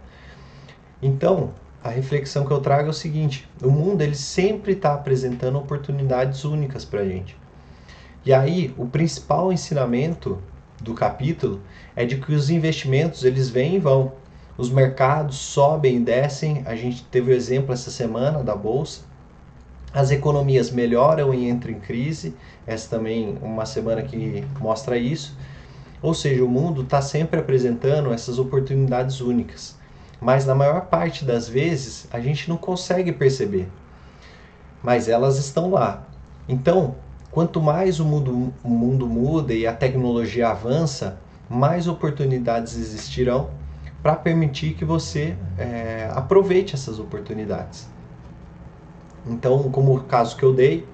Então, 1.02 1.52
a 1.88 1.90
reflexão 1.90 2.46
que 2.46 2.52
eu 2.52 2.60
trago 2.60 2.88
é 2.88 2.90
o 2.90 2.94
seguinte: 2.94 3.48
o 3.62 3.70
mundo 3.70 4.02
ele 4.02 4.14
sempre 4.14 4.72
está 4.72 4.94
apresentando 4.94 5.58
oportunidades 5.58 6.44
únicas 6.44 6.84
para 6.84 7.00
a 7.00 7.04
gente. 7.04 7.36
E 8.24 8.32
aí, 8.32 8.74
o 8.76 8.86
principal 8.86 9.52
ensinamento 9.52 10.38
do 10.80 10.94
capítulo 10.94 11.60
é 11.96 12.04
de 12.04 12.16
que 12.18 12.32
os 12.32 12.50
investimentos 12.50 13.24
eles 13.24 13.48
vêm 13.48 13.76
e 13.76 13.78
vão. 13.78 14.12
Os 14.56 14.70
mercados 14.70 15.36
sobem 15.36 15.96
e 15.96 16.00
descem. 16.00 16.62
A 16.66 16.74
gente 16.74 17.04
teve 17.04 17.32
o 17.32 17.34
exemplo 17.34 17.72
essa 17.72 17.90
semana 17.90 18.42
da 18.42 18.54
bolsa 18.54 19.08
as 19.92 20.10
economias 20.10 20.70
melhoram 20.70 21.32
e 21.32 21.48
entram 21.48 21.72
em 21.72 21.80
crise. 21.80 22.34
Essa 22.66 22.96
também 22.96 23.38
uma 23.40 23.64
semana 23.64 24.02
que 24.02 24.44
mostra 24.60 24.98
isso. 24.98 25.36
Ou 26.02 26.14
seja, 26.14 26.44
o 26.44 26.48
mundo 26.48 26.82
está 26.82 27.00
sempre 27.00 27.40
apresentando 27.40 28.12
essas 28.12 28.38
oportunidades 28.38 29.20
únicas. 29.20 29.77
Mas 30.20 30.44
na 30.44 30.54
maior 30.54 30.86
parte 30.86 31.24
das 31.24 31.48
vezes 31.48 32.06
a 32.10 32.20
gente 32.20 32.48
não 32.48 32.56
consegue 32.56 33.12
perceber. 33.12 33.68
Mas 34.82 35.08
elas 35.08 35.38
estão 35.38 35.70
lá. 35.70 36.04
Então, 36.48 36.96
quanto 37.30 37.60
mais 37.60 38.00
o 38.00 38.04
mundo, 38.04 38.52
o 38.62 38.68
mundo 38.68 39.06
muda 39.06 39.52
e 39.54 39.66
a 39.66 39.72
tecnologia 39.72 40.48
avança, 40.48 41.20
mais 41.48 41.86
oportunidades 41.86 42.76
existirão 42.76 43.50
para 44.02 44.14
permitir 44.14 44.74
que 44.74 44.84
você 44.84 45.36
é, 45.56 46.10
aproveite 46.14 46.74
essas 46.74 46.98
oportunidades. 46.98 47.88
Então, 49.26 49.70
como 49.70 49.96
o 49.96 50.00
caso 50.04 50.36
que 50.36 50.42
eu 50.42 50.54
dei, 50.54 50.86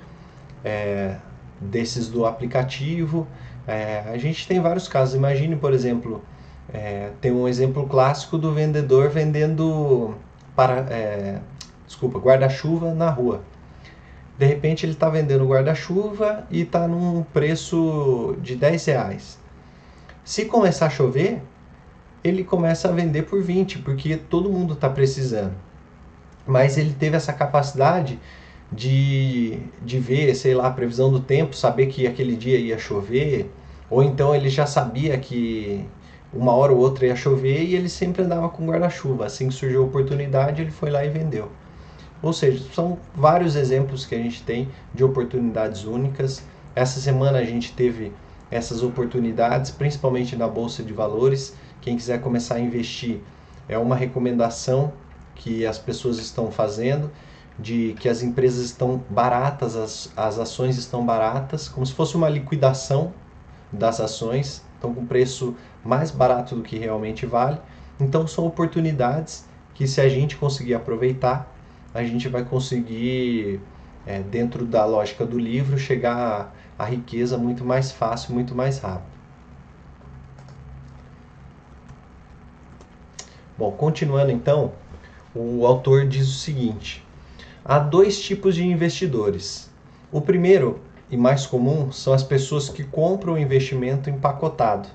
é, 0.64 1.16
desses 1.60 2.08
do 2.08 2.26
aplicativo, 2.26 3.26
é, 3.66 4.04
a 4.06 4.18
gente 4.18 4.46
tem 4.46 4.60
vários 4.60 4.88
casos. 4.88 5.14
Imagine, 5.14 5.56
por 5.56 5.72
exemplo, 5.72 6.22
é, 6.72 7.10
tem 7.20 7.32
um 7.32 7.46
exemplo 7.46 7.86
clássico 7.86 8.38
do 8.38 8.52
vendedor 8.52 9.10
vendendo 9.10 10.14
para, 10.56 10.86
é, 10.90 11.40
desculpa, 11.86 12.18
guarda-chuva 12.18 12.94
na 12.94 13.10
rua. 13.10 13.42
De 14.38 14.46
repente 14.46 14.84
ele 14.84 14.92
está 14.92 15.08
vendendo 15.08 15.46
guarda-chuva 15.46 16.46
e 16.50 16.62
está 16.62 16.88
num 16.88 17.22
preço 17.22 18.36
de 18.40 18.56
10 18.56 18.84
reais. 18.86 19.38
Se 20.24 20.46
começar 20.46 20.86
a 20.86 20.90
chover, 20.90 21.42
ele 22.22 22.42
começa 22.42 22.88
a 22.88 22.92
vender 22.92 23.22
por 23.22 23.42
20, 23.42 23.80
porque 23.80 24.16
todo 24.16 24.50
mundo 24.50 24.74
está 24.74 24.88
precisando 24.88 25.54
mas 26.46 26.76
ele 26.76 26.92
teve 26.92 27.16
essa 27.16 27.32
capacidade 27.32 28.18
de, 28.70 29.58
de 29.82 29.98
ver, 29.98 30.34
sei 30.34 30.54
lá, 30.54 30.66
a 30.66 30.70
previsão 30.70 31.10
do 31.10 31.20
tempo, 31.20 31.54
saber 31.54 31.86
que 31.86 32.06
aquele 32.06 32.36
dia 32.36 32.58
ia 32.58 32.78
chover, 32.78 33.50
ou 33.88 34.02
então 34.02 34.34
ele 34.34 34.48
já 34.48 34.66
sabia 34.66 35.16
que 35.18 35.84
uma 36.34 36.52
hora 36.52 36.72
ou 36.72 36.78
outra 36.78 37.06
ia 37.06 37.16
chover 37.16 37.62
e 37.62 37.74
ele 37.74 37.88
sempre 37.88 38.22
andava 38.22 38.48
com 38.48 38.66
guarda-chuva. 38.66 39.26
Assim 39.26 39.48
que 39.48 39.54
surgiu 39.54 39.82
a 39.82 39.86
oportunidade, 39.86 40.60
ele 40.60 40.70
foi 40.70 40.90
lá 40.90 41.04
e 41.04 41.08
vendeu. 41.08 41.50
Ou 42.22 42.32
seja, 42.32 42.64
são 42.72 42.98
vários 43.14 43.54
exemplos 43.54 44.06
que 44.06 44.14
a 44.14 44.18
gente 44.18 44.42
tem 44.42 44.68
de 44.94 45.04
oportunidades 45.04 45.84
únicas. 45.84 46.42
Essa 46.74 46.98
semana 46.98 47.38
a 47.38 47.44
gente 47.44 47.72
teve 47.72 48.12
essas 48.50 48.82
oportunidades, 48.82 49.70
principalmente 49.70 50.34
na 50.36 50.48
bolsa 50.48 50.82
de 50.82 50.92
valores. 50.92 51.54
Quem 51.80 51.96
quiser 51.96 52.20
começar 52.20 52.56
a 52.56 52.60
investir, 52.60 53.20
é 53.68 53.78
uma 53.78 53.96
recomendação 53.96 54.92
que 55.34 55.66
as 55.66 55.78
pessoas 55.78 56.18
estão 56.18 56.50
fazendo, 56.50 57.10
de 57.58 57.94
que 58.00 58.08
as 58.08 58.22
empresas 58.22 58.64
estão 58.64 59.02
baratas, 59.10 59.76
as, 59.76 60.12
as 60.16 60.38
ações 60.38 60.76
estão 60.76 61.04
baratas, 61.04 61.68
como 61.68 61.84
se 61.84 61.92
fosse 61.92 62.16
uma 62.16 62.28
liquidação 62.28 63.12
das 63.72 64.00
ações, 64.00 64.62
estão 64.74 64.94
com 64.94 65.04
preço 65.04 65.54
mais 65.84 66.10
barato 66.10 66.54
do 66.56 66.62
que 66.62 66.78
realmente 66.78 67.26
vale. 67.26 67.58
Então 68.00 68.26
são 68.26 68.46
oportunidades 68.46 69.46
que 69.74 69.86
se 69.86 70.00
a 70.00 70.08
gente 70.08 70.36
conseguir 70.36 70.74
aproveitar, 70.74 71.52
a 71.92 72.02
gente 72.02 72.28
vai 72.28 72.44
conseguir, 72.44 73.60
é, 74.06 74.20
dentro 74.20 74.64
da 74.64 74.84
lógica 74.84 75.24
do 75.24 75.38
livro, 75.38 75.78
chegar 75.78 76.54
à 76.78 76.84
riqueza 76.84 77.36
muito 77.36 77.64
mais 77.64 77.92
fácil, 77.92 78.34
muito 78.34 78.54
mais 78.54 78.78
rápido. 78.78 79.14
Bom, 83.56 83.70
continuando 83.70 84.32
então, 84.32 84.72
o 85.34 85.64
autor 85.64 86.06
diz 86.06 86.28
o 86.28 86.38
seguinte: 86.38 87.06
há 87.64 87.78
dois 87.78 88.20
tipos 88.20 88.56
de 88.56 88.64
investidores. 88.64 89.70
O 90.10 90.20
primeiro 90.20 90.80
e 91.10 91.16
mais 91.16 91.46
comum 91.46 91.92
são 91.92 92.12
as 92.12 92.24
pessoas 92.24 92.68
que 92.68 92.82
compram 92.82 93.34
o 93.34 93.38
investimento 93.38 94.10
empacotado. 94.10 94.88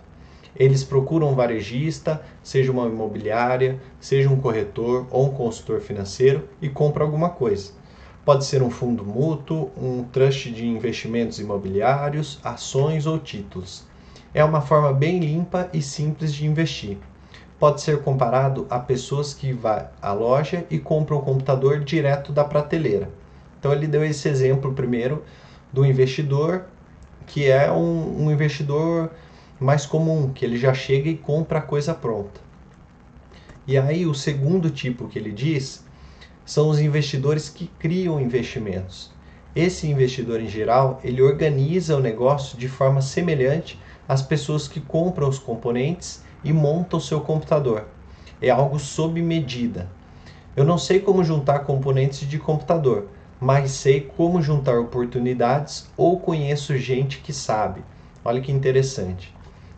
Eles 0.59 0.83
procuram 0.83 1.31
um 1.31 1.35
varejista, 1.35 2.21
seja 2.43 2.71
uma 2.71 2.85
imobiliária, 2.85 3.79
seja 3.99 4.29
um 4.29 4.39
corretor 4.39 5.07
ou 5.09 5.27
um 5.27 5.31
consultor 5.31 5.79
financeiro 5.79 6.49
e 6.61 6.67
compram 6.67 7.05
alguma 7.05 7.29
coisa. 7.29 7.71
Pode 8.25 8.45
ser 8.45 8.61
um 8.61 8.69
fundo 8.69 9.03
mútuo, 9.03 9.71
um 9.75 10.03
trust 10.03 10.51
de 10.51 10.67
investimentos 10.67 11.39
imobiliários, 11.39 12.39
ações 12.43 13.07
ou 13.07 13.17
títulos. 13.17 13.87
É 14.33 14.43
uma 14.43 14.59
forma 14.59 14.91
bem 14.91 15.19
limpa 15.19 15.69
e 15.73 15.81
simples 15.81 16.33
de 16.33 16.45
investir 16.45 16.97
pode 17.59 17.81
ser 17.81 18.01
comparado 18.01 18.65
a 18.69 18.79
pessoas 18.79 19.33
que 19.33 19.51
vão 19.51 19.85
à 20.01 20.13
loja 20.13 20.65
e 20.69 20.79
compram 20.79 21.17
o 21.17 21.21
computador 21.21 21.81
direto 21.81 22.31
da 22.31 22.45
prateleira. 22.45 23.09
Então 23.59 23.73
ele 23.73 23.85
deu 23.85 24.03
esse 24.03 24.29
exemplo 24.29 24.73
primeiro 24.73 25.23
do 25.71 25.85
investidor, 25.85 26.63
que 27.27 27.47
é 27.47 27.69
um, 27.69 28.23
um 28.23 28.31
investidor 28.31 29.11
mais 29.59 29.85
comum, 29.85 30.31
que 30.33 30.45
ele 30.45 30.57
já 30.57 30.73
chega 30.73 31.09
e 31.09 31.17
compra 31.17 31.59
a 31.59 31.61
coisa 31.61 31.93
pronta. 31.93 32.39
E 33.67 33.77
aí 33.77 34.05
o 34.05 34.13
segundo 34.13 34.69
tipo 34.69 35.07
que 35.07 35.19
ele 35.19 35.31
diz 35.31 35.83
são 36.45 36.69
os 36.69 36.79
investidores 36.79 37.49
que 37.49 37.67
criam 37.77 38.19
investimentos. 38.19 39.11
Esse 39.55 39.87
investidor 39.87 40.39
em 40.41 40.47
geral, 40.47 40.99
ele 41.03 41.21
organiza 41.21 41.95
o 41.95 41.99
negócio 41.99 42.57
de 42.57 42.67
forma 42.67 43.01
semelhante 43.01 43.79
às 44.07 44.21
pessoas 44.21 44.67
que 44.67 44.79
compram 44.79 45.27
os 45.27 45.37
componentes 45.37 46.23
e 46.43 46.53
monta 46.53 46.97
o 46.97 47.01
seu 47.01 47.21
computador. 47.21 47.87
É 48.41 48.49
algo 48.49 48.79
sob 48.79 49.21
medida. 49.21 49.89
Eu 50.55 50.63
não 50.63 50.77
sei 50.77 50.99
como 50.99 51.23
juntar 51.23 51.59
componentes 51.59 52.27
de 52.27 52.39
computador, 52.39 53.07
mas 53.39 53.71
sei 53.71 54.01
como 54.01 54.41
juntar 54.41 54.79
oportunidades 54.79 55.89
ou 55.95 56.19
conheço 56.19 56.77
gente 56.77 57.19
que 57.19 57.31
sabe. 57.31 57.83
Olha 58.23 58.41
que 58.41 58.51
interessante. 58.51 59.33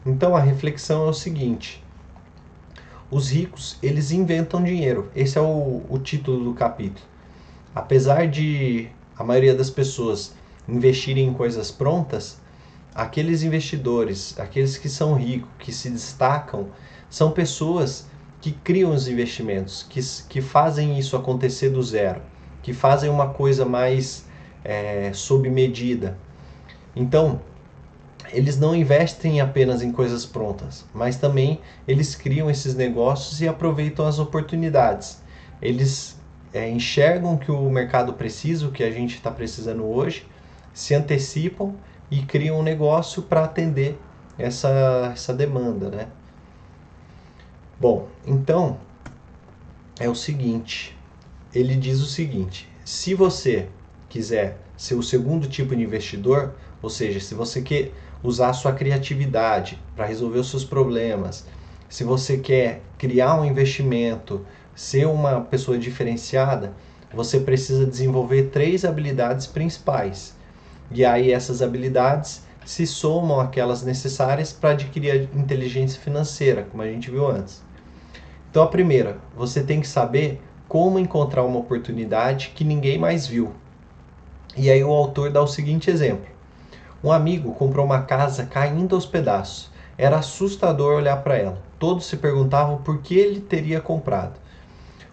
Então 0.05 0.35
a 0.35 0.39
reflexão 0.39 1.05
é 1.05 1.09
o 1.09 1.13
seguinte: 1.13 1.83
os 3.09 3.29
ricos 3.29 3.77
eles 3.83 4.11
inventam 4.11 4.63
dinheiro. 4.63 5.09
Esse 5.15 5.37
é 5.37 5.41
o, 5.41 5.83
o 5.89 5.99
título 5.99 6.43
do 6.43 6.53
capítulo. 6.53 7.05
Apesar 7.75 8.27
de 8.27 8.89
a 9.17 9.23
maioria 9.23 9.53
das 9.53 9.69
pessoas 9.69 10.33
investirem 10.67 11.27
em 11.27 11.33
coisas 11.33 11.69
prontas, 11.69 12.39
aqueles 12.95 13.43
investidores, 13.43 14.37
aqueles 14.39 14.77
que 14.77 14.89
são 14.89 15.13
ricos, 15.13 15.49
que 15.59 15.71
se 15.71 15.89
destacam, 15.89 16.67
são 17.09 17.31
pessoas 17.31 18.07
que 18.41 18.51
criam 18.51 18.91
os 18.91 19.07
investimentos, 19.07 19.85
que, 19.87 19.99
que 20.27 20.41
fazem 20.41 20.97
isso 20.97 21.15
acontecer 21.15 21.69
do 21.69 21.83
zero, 21.83 22.21
que 22.63 22.73
fazem 22.73 23.09
uma 23.09 23.29
coisa 23.29 23.65
mais 23.65 24.25
é, 24.63 25.11
sob 25.13 25.47
medida. 25.49 26.17
Então, 26.95 27.41
eles 28.33 28.57
não 28.57 28.75
investem 28.75 29.41
apenas 29.41 29.81
em 29.81 29.91
coisas 29.91 30.25
prontas, 30.25 30.85
mas 30.93 31.17
também 31.17 31.59
eles 31.87 32.15
criam 32.15 32.49
esses 32.49 32.75
negócios 32.75 33.41
e 33.41 33.47
aproveitam 33.47 34.05
as 34.05 34.19
oportunidades. 34.19 35.21
Eles 35.61 36.19
é, 36.53 36.69
enxergam 36.69 37.37
que 37.37 37.51
o 37.51 37.69
mercado 37.69 38.13
precisa, 38.13 38.67
o 38.67 38.71
que 38.71 38.83
a 38.83 38.91
gente 38.91 39.15
está 39.15 39.31
precisando 39.31 39.85
hoje, 39.85 40.25
se 40.73 40.93
antecipam 40.93 41.75
e 42.09 42.21
criam 42.21 42.59
um 42.59 42.63
negócio 42.63 43.21
para 43.21 43.43
atender 43.43 43.97
essa, 44.37 45.11
essa 45.13 45.33
demanda, 45.33 45.89
né? 45.89 46.07
Bom, 47.79 48.07
então 48.25 48.77
é 49.99 50.07
o 50.07 50.15
seguinte, 50.15 50.97
ele 51.53 51.75
diz 51.75 51.99
o 51.99 52.05
seguinte: 52.05 52.69
se 52.85 53.13
você 53.13 53.67
quiser 54.07 54.57
ser 54.77 54.95
o 54.95 55.03
segundo 55.03 55.47
tipo 55.47 55.75
de 55.75 55.83
investidor, 55.83 56.53
ou 56.81 56.89
seja, 56.89 57.19
se 57.19 57.33
você 57.33 57.61
quer 57.61 57.91
usar 58.23 58.49
a 58.49 58.53
sua 58.53 58.73
criatividade 58.73 59.81
para 59.95 60.05
resolver 60.05 60.39
os 60.39 60.49
seus 60.49 60.63
problemas, 60.63 61.45
se 61.89 62.03
você 62.03 62.38
quer 62.38 62.81
criar 62.97 63.39
um 63.39 63.45
investimento, 63.45 64.45
ser 64.75 65.05
uma 65.07 65.41
pessoa 65.41 65.77
diferenciada, 65.77 66.73
você 67.13 67.39
precisa 67.39 67.86
desenvolver 67.86 68.43
três 68.43 68.86
habilidades 68.86 69.45
principais. 69.47 70.36
E 70.89 71.03
aí 71.03 71.31
essas 71.31 71.62
habilidades 71.62 72.43
se 72.65 72.86
somam 72.86 73.39
àquelas 73.39 73.84
necessárias 73.84 74.53
para 74.53 74.71
adquirir 74.71 75.12
a 75.12 75.38
inteligência 75.38 75.99
financeira, 75.99 76.63
como 76.69 76.84
a 76.84 76.88
gente 76.88 77.10
viu 77.10 77.27
antes. 77.27 77.63
Então, 78.49 78.63
a 78.63 78.67
primeira, 78.67 79.17
você 79.36 79.63
tem 79.63 79.81
que 79.81 79.88
saber 79.88 80.41
como 80.67 80.99
encontrar 80.99 81.43
uma 81.43 81.60
oportunidade 81.60 82.51
que 82.55 82.63
ninguém 82.63 82.97
mais 82.97 83.25
viu. 83.25 83.51
E 84.55 84.69
aí 84.69 84.84
o 84.84 84.91
autor 84.91 85.31
dá 85.31 85.41
o 85.41 85.47
seguinte 85.47 85.89
exemplo: 85.89 86.25
um 87.03 87.11
amigo 87.11 87.53
comprou 87.53 87.83
uma 87.83 88.03
casa 88.03 88.45
caindo 88.45 88.93
aos 88.93 89.05
pedaços. 89.05 89.71
Era 89.97 90.17
assustador 90.17 90.95
olhar 90.95 91.17
para 91.23 91.35
ela. 91.35 91.61
Todos 91.79 92.05
se 92.05 92.17
perguntavam 92.17 92.77
por 92.77 93.01
que 93.01 93.15
ele 93.15 93.41
teria 93.41 93.81
comprado. 93.81 94.39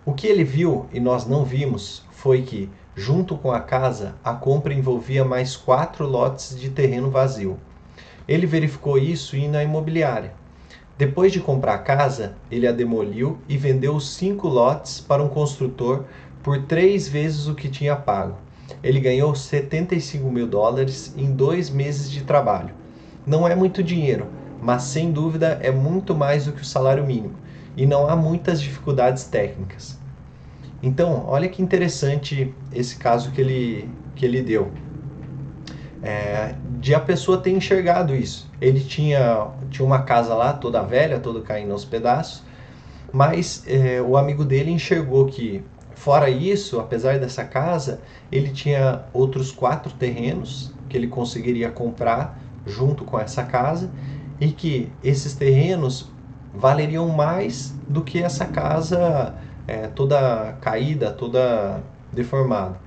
O 0.05 0.13
que 0.13 0.27
ele 0.27 0.45
viu 0.45 0.87
e 0.93 1.01
nós 1.01 1.27
não 1.27 1.45
vimos 1.45 2.03
foi 2.11 2.43
que, 2.43 2.71
junto 2.95 3.37
com 3.37 3.53
a 3.53 3.61
casa, 3.61 4.15
a 4.23 4.35
compra 4.35 4.75
envolvia 4.75 5.25
mais 5.25 5.57
quatro 5.57 6.07
lotes 6.07 6.59
de 6.59 6.69
terreno 6.69 7.11
vazio. 7.11 7.59
Ele 8.27 8.47
verificou 8.47 8.99
isso 8.99 9.37
indo 9.37 9.57
à 9.57 9.63
imobiliária. 9.63 10.35
Depois 10.99 11.33
de 11.33 11.41
comprar 11.41 11.75
a 11.75 11.79
casa, 11.79 12.35
ele 12.51 12.67
a 12.67 12.73
demoliu 12.73 13.39
e 13.49 13.57
vendeu 13.57 13.95
os 13.95 14.15
cinco 14.15 14.47
lotes 14.49 15.01
para 15.01 15.23
um 15.23 15.29
construtor 15.29 16.05
por 16.43 16.63
três 16.65 17.09
vezes 17.09 17.47
o 17.47 17.55
que 17.55 17.69
tinha 17.69 17.97
pago. 17.97 18.37
Ele 18.83 19.01
ganhou 19.01 19.35
75 19.35 20.31
mil 20.31 20.47
dólares 20.47 21.13
em 21.17 21.33
dois 21.33 21.71
meses 21.71 22.11
de 22.11 22.23
trabalho. 22.23 22.75
Não 23.27 23.47
é 23.47 23.55
muito 23.55 23.83
dinheiro, 23.83 24.27
mas 24.61 24.85
sem 24.85 25.13
dúvida 25.13 25.59
é 25.63 25.71
muito 25.71 26.15
mais 26.15 26.47
do 26.47 26.53
que 26.53 26.63
o 26.63 26.67
salário 26.67 27.05
mínimo 27.07 27.35
e 27.77 27.87
não 27.87 28.09
há 28.09 28.17
muitas 28.17 28.61
dificuldades 28.61 29.25
técnicas. 29.25 29.97
Então, 30.83 31.25
olha 31.27 31.49
que 31.49 31.63
interessante 31.63 32.53
esse 32.73 32.97
caso 32.97 33.31
que 33.31 33.41
ele, 33.41 33.89
que 34.17 34.27
ele 34.27 34.43
deu. 34.43 34.71
É, 36.03 36.55
de 36.81 36.95
a 36.95 37.01
pessoa 37.01 37.39
ter 37.39 37.51
enxergado 37.51 38.15
isso. 38.15 38.51
Ele 38.61 38.81
tinha, 38.81 39.49
tinha 39.71 39.87
uma 39.87 40.03
casa 40.03 40.35
lá, 40.35 40.53
toda 40.53 40.83
velha, 40.83 41.21
toda 41.21 41.41
caindo 41.41 41.73
aos 41.73 41.85
pedaços, 41.85 42.43
mas 43.13 43.65
é, 43.67 44.03
o 44.03 44.17
amigo 44.17 44.45
dele 44.45 44.71
enxergou 44.71 45.27
que, 45.27 45.65
fora 45.99 46.31
isso, 46.31 46.79
apesar 46.79 47.19
dessa 47.19 47.45
casa, 47.45 48.01
ele 48.31 48.51
tinha 48.51 49.05
outros 49.13 49.51
quatro 49.51 49.93
terrenos 49.93 50.73
que 50.89 50.97
ele 50.97 51.09
conseguiria 51.09 51.71
comprar 51.71 52.39
junto 52.67 53.05
com 53.05 53.19
essa 53.19 53.43
casa 53.43 53.91
e 54.41 54.49
que 54.49 54.91
esses 55.03 55.35
terrenos 55.35 56.11
valeriam 56.55 57.09
mais 57.09 57.75
do 57.89 58.03
que 58.03 58.23
essa 58.23 58.47
casa 58.47 59.35
é, 59.67 59.89
toda 59.89 60.57
caída, 60.61 61.11
toda 61.11 61.83
deformada. 62.13 62.81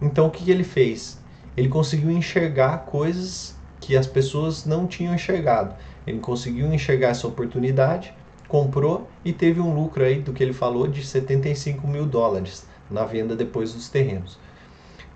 Então 0.00 0.26
o 0.26 0.30
que, 0.30 0.50
ele 0.50 0.64
fez? 0.64 1.18
ele 1.56 1.68
conseguiu 1.68 2.10
enxergar 2.10 2.84
coisas 2.84 3.56
que 3.80 3.96
as 3.96 4.06
pessoas 4.06 4.64
não 4.64 4.86
tinham 4.86 5.14
enxergado. 5.14 5.74
Ele 6.06 6.20
conseguiu 6.20 6.72
enxergar 6.72 7.08
essa 7.08 7.26
oportunidade, 7.26 8.14
comprou 8.48 9.06
e 9.24 9.32
teve 9.32 9.60
um 9.60 9.74
lucro 9.74 10.02
aí 10.02 10.20
do 10.20 10.32
que 10.32 10.42
ele 10.42 10.54
falou 10.54 10.88
de 10.88 11.06
75 11.06 11.86
mil 11.86 12.06
dólares 12.06 12.66
na 12.90 13.04
venda 13.04 13.36
depois 13.36 13.74
dos 13.74 13.88
terrenos. 13.88 14.38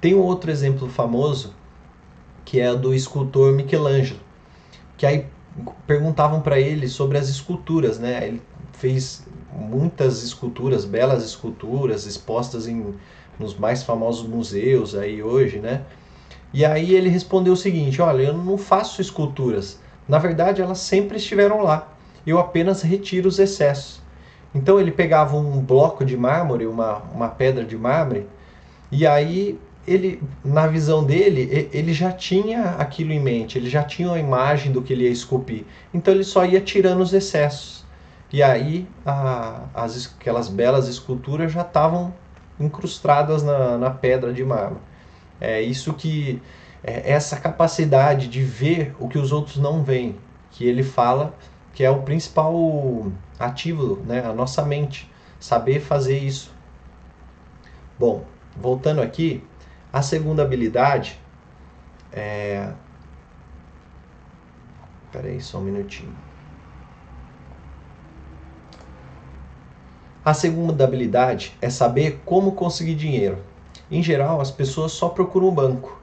Tem 0.01 0.15
um 0.15 0.21
outro 0.21 0.51
exemplo 0.51 0.89
famoso 0.89 1.55
que 2.45 2.61
é 2.61 2.75
do 2.75 2.95
escultor 2.95 3.53
Michelangelo, 3.53 4.21
que 4.97 5.07
aí 5.07 5.27
perguntavam 5.87 6.41
para 6.41 6.61
ele 6.61 6.89
sobre 6.89 7.17
as 7.17 7.29
esculturas, 7.29 7.99
né? 7.99 8.27
Ele 8.27 8.43
fez 8.73 9.27
muitas 9.53 10.23
esculturas, 10.23 10.85
belas 10.85 11.25
esculturas 11.25 12.05
expostas 12.05 12.67
em 12.67 12.95
nos 13.39 13.57
mais 13.57 13.83
famosos 13.83 14.27
museus 14.27 14.95
aí 14.95 15.23
hoje, 15.23 15.59
né? 15.59 15.85
E 16.53 16.65
aí 16.65 16.95
ele 16.95 17.09
respondeu 17.09 17.55
o 17.55 17.57
seguinte: 17.57 18.03
Olha, 18.03 18.23
eu 18.23 18.37
não 18.37 18.59
faço 18.59 19.01
esculturas. 19.01 19.81
Na 20.07 20.19
verdade, 20.19 20.61
elas 20.61 20.79
sempre 20.79 21.17
estiveram 21.17 21.63
lá. 21.63 21.92
Eu 22.27 22.39
apenas 22.39 22.83
retiro 22.83 23.29
os 23.29 23.39
excessos. 23.39 24.01
Então 24.55 24.79
ele 24.79 24.91
pegava 24.91 25.37
um 25.37 25.61
bloco 25.61 26.05
de 26.05 26.17
mármore, 26.17 26.67
uma, 26.67 26.99
uma 27.15 27.29
pedra 27.29 27.65
de 27.65 27.77
mármore, 27.77 28.27
e 28.91 29.07
aí 29.07 29.59
ele, 29.87 30.23
na 30.45 30.67
visão 30.67 31.03
dele, 31.03 31.69
ele 31.73 31.93
já 31.93 32.13
tinha 32.13 32.77
aquilo 32.79 33.13
em 33.13 33.21
mente, 33.21 33.59
ele 33.59 33.69
já 33.69 33.83
tinha 33.83 34.13
a 34.13 34.19
imagem 34.19 34.71
do 34.71 34.83
que 34.83 34.93
ele 34.93 35.05
ia 35.05 35.11
esculpir. 35.11 35.65
Então 35.93 36.13
ele 36.13 36.25
só 36.25 36.45
ia 36.45 36.61
tirando 36.61 37.01
os 37.01 37.13
excessos. 37.13 37.85
E 38.33 38.43
aí 38.43 38.87
a, 39.05 39.63
as, 39.75 40.15
aquelas 40.19 40.49
belas 40.49 40.89
esculturas 40.89 41.53
já 41.53 41.63
estavam 41.63 42.15
incrustadas 42.61 43.43
na, 43.43 43.77
na 43.77 43.91
pedra 43.91 44.33
de 44.33 44.45
mármore. 44.45 44.81
É 45.41 45.61
isso 45.61 45.93
que 45.95 46.41
é 46.85 47.13
essa 47.13 47.37
capacidade 47.37 48.29
de 48.29 48.43
ver 48.43 48.95
o 48.99 49.09
que 49.09 49.19
os 49.19 49.33
outros 49.33 49.57
não 49.57 49.83
veem, 49.83 50.17
que 50.51 50.65
ele 50.67 50.83
fala 50.83 51.35
que 51.73 51.85
é 51.85 51.91
o 51.91 52.03
principal 52.03 52.55
ativo, 53.39 53.97
né, 54.05 54.25
a 54.25 54.33
nossa 54.33 54.65
mente, 54.65 55.11
saber 55.41 55.81
fazer 55.81 56.19
isso. 56.19 56.53
Bom, 57.99 58.25
voltando 58.57 59.01
aqui, 59.01 59.43
a 59.93 60.03
segunda 60.03 60.43
habilidade 60.43 61.19
é 62.13 62.73
Peraí, 65.13 65.43
só 65.43 65.59
um 65.59 65.61
minutinho. 65.61 66.11
A 70.25 70.33
segunda 70.33 70.85
habilidade 70.85 71.55
é 71.61 71.69
saber 71.69 72.23
como 72.25 72.53
conseguir 72.53 72.95
dinheiro. 72.95 73.39
Em 73.91 74.03
geral, 74.03 74.41
as 74.41 74.51
pessoas 74.51 74.93
só 74.93 75.11
procuram 75.11 75.49
o 75.49 75.53
banco. 75.53 76.01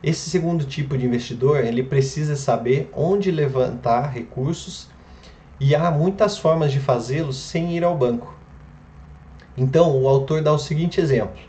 Esse 0.00 0.30
segundo 0.30 0.64
tipo 0.64 0.96
de 0.96 1.06
investidor, 1.06 1.64
ele 1.64 1.82
precisa 1.82 2.36
saber 2.36 2.88
onde 2.94 3.32
levantar 3.32 4.12
recursos 4.12 4.88
e 5.64 5.76
há 5.76 5.92
muitas 5.92 6.36
formas 6.36 6.72
de 6.72 6.80
fazê-lo 6.80 7.32
sem 7.32 7.76
ir 7.76 7.84
ao 7.84 7.96
banco. 7.96 8.34
Então, 9.56 9.96
o 9.96 10.08
autor 10.08 10.42
dá 10.42 10.52
o 10.52 10.58
seguinte 10.58 11.00
exemplo: 11.00 11.40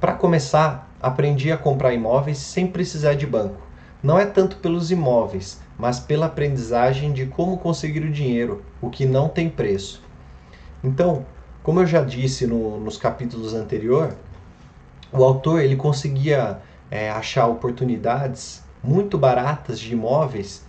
Para 0.00 0.14
começar, 0.14 0.90
aprendi 0.98 1.52
a 1.52 1.58
comprar 1.58 1.92
imóveis 1.92 2.38
sem 2.38 2.66
precisar 2.66 3.12
de 3.12 3.26
banco. 3.26 3.60
Não 4.02 4.18
é 4.18 4.24
tanto 4.24 4.56
pelos 4.56 4.90
imóveis, 4.90 5.60
mas 5.76 6.00
pela 6.00 6.24
aprendizagem 6.24 7.12
de 7.12 7.26
como 7.26 7.58
conseguir 7.58 8.02
o 8.02 8.10
dinheiro, 8.10 8.62
o 8.80 8.88
que 8.88 9.04
não 9.04 9.28
tem 9.28 9.50
preço. 9.50 10.02
Então, 10.82 11.26
como 11.62 11.80
eu 11.80 11.86
já 11.86 12.02
disse 12.02 12.46
no, 12.46 12.80
nos 12.80 12.96
capítulos 12.96 13.52
anteriores, 13.52 14.16
o 15.12 15.22
autor 15.22 15.60
ele 15.60 15.76
conseguia 15.76 16.60
é, 16.90 17.10
achar 17.10 17.46
oportunidades 17.46 18.62
muito 18.82 19.18
baratas 19.18 19.78
de 19.78 19.92
imóveis 19.92 20.64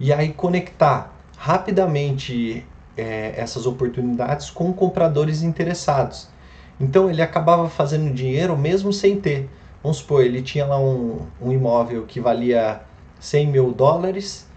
e 0.00 0.12
aí 0.12 0.32
conectar 0.32 1.13
rapidamente 1.36 2.64
é, 2.96 3.34
essas 3.36 3.66
oportunidades 3.66 4.50
com 4.50 4.72
compradores 4.72 5.42
interessados. 5.42 6.28
Então 6.80 7.08
ele 7.08 7.22
acabava 7.22 7.68
fazendo 7.68 8.12
dinheiro 8.12 8.56
mesmo 8.56 8.92
sem 8.92 9.20
ter, 9.20 9.48
Vamos 9.84 9.98
supor, 9.98 10.24
ele 10.24 10.40
tinha 10.40 10.64
lá 10.64 10.80
um, 10.80 11.26
um 11.38 11.52
imóvel 11.52 12.06
que 12.06 12.18
valia 12.18 12.80
100 13.20 13.48
mil 13.48 13.70
dólares 13.70 14.48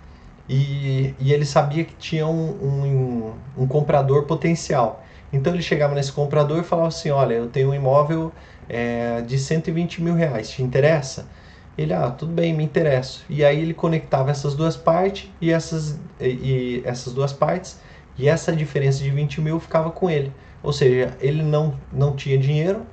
e, 0.48 1.14
e 1.20 1.34
ele 1.34 1.44
sabia 1.44 1.84
que 1.84 1.94
tinha 1.96 2.26
um, 2.26 2.48
um, 2.48 3.34
um, 3.58 3.68
comprador 3.68 4.24
potencial. 4.24 5.04
Então 5.34 5.54
ele 5.54 5.62
chegava 5.62 5.94
nesse 5.94 6.14
comprador 6.14 6.62
e 6.62 6.64
falava 6.64 6.88
assim: 6.88 7.10
Olha, 7.10 7.34
eu 7.34 7.48
tenho 7.50 7.72
um 7.72 7.74
imóvel 7.74 8.32
é, 8.70 9.20
de 9.20 9.38
120 9.38 10.02
mil 10.02 10.14
reais, 10.14 10.50
te 10.50 10.64
interessa? 10.64 11.28
Ele, 11.78 11.94
ah, 11.94 12.10
tudo 12.10 12.34
bem, 12.34 12.54
me 12.54 12.64
interessa. 12.64 13.22
E 13.30 13.46
aí 13.46 13.62
ele 13.62 13.74
conectava 13.74 14.32
essas 14.32 14.56
duas 14.56 14.76
partes 14.76 15.30
e 15.40 15.52
essas, 15.52 16.00
e, 16.20 16.26
e 16.26 16.82
essas 16.84 17.14
duas 17.14 17.32
partes 17.32 17.80
e 18.18 18.28
essa 18.28 18.56
diferença 18.56 19.04
de 19.04 19.12
20 19.12 19.42
mil 19.42 19.60
ficava 19.60 19.92
com 19.92 20.10
ele. 20.10 20.34
Ou 20.64 20.74
seja, 20.74 21.16
ele 21.20 21.44
não, 21.44 21.80
não 21.94 22.16
tinha 22.16 22.38
dinheiro 22.38 22.86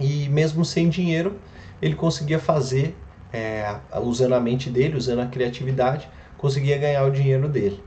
e 0.00 0.28
mesmo 0.28 0.64
sem 0.64 0.88
dinheiro 0.88 1.38
ele 1.80 1.94
conseguia 1.94 2.38
fazer, 2.38 2.96
é, 3.32 3.76
usando 4.02 4.34
a 4.34 4.40
mente 4.40 4.68
dele, 4.70 4.96
usando 4.96 5.20
a 5.20 5.26
criatividade, 5.26 6.08
conseguia 6.36 6.76
ganhar 6.76 7.04
o 7.04 7.10
dinheiro 7.10 7.48
dele. 7.48 7.82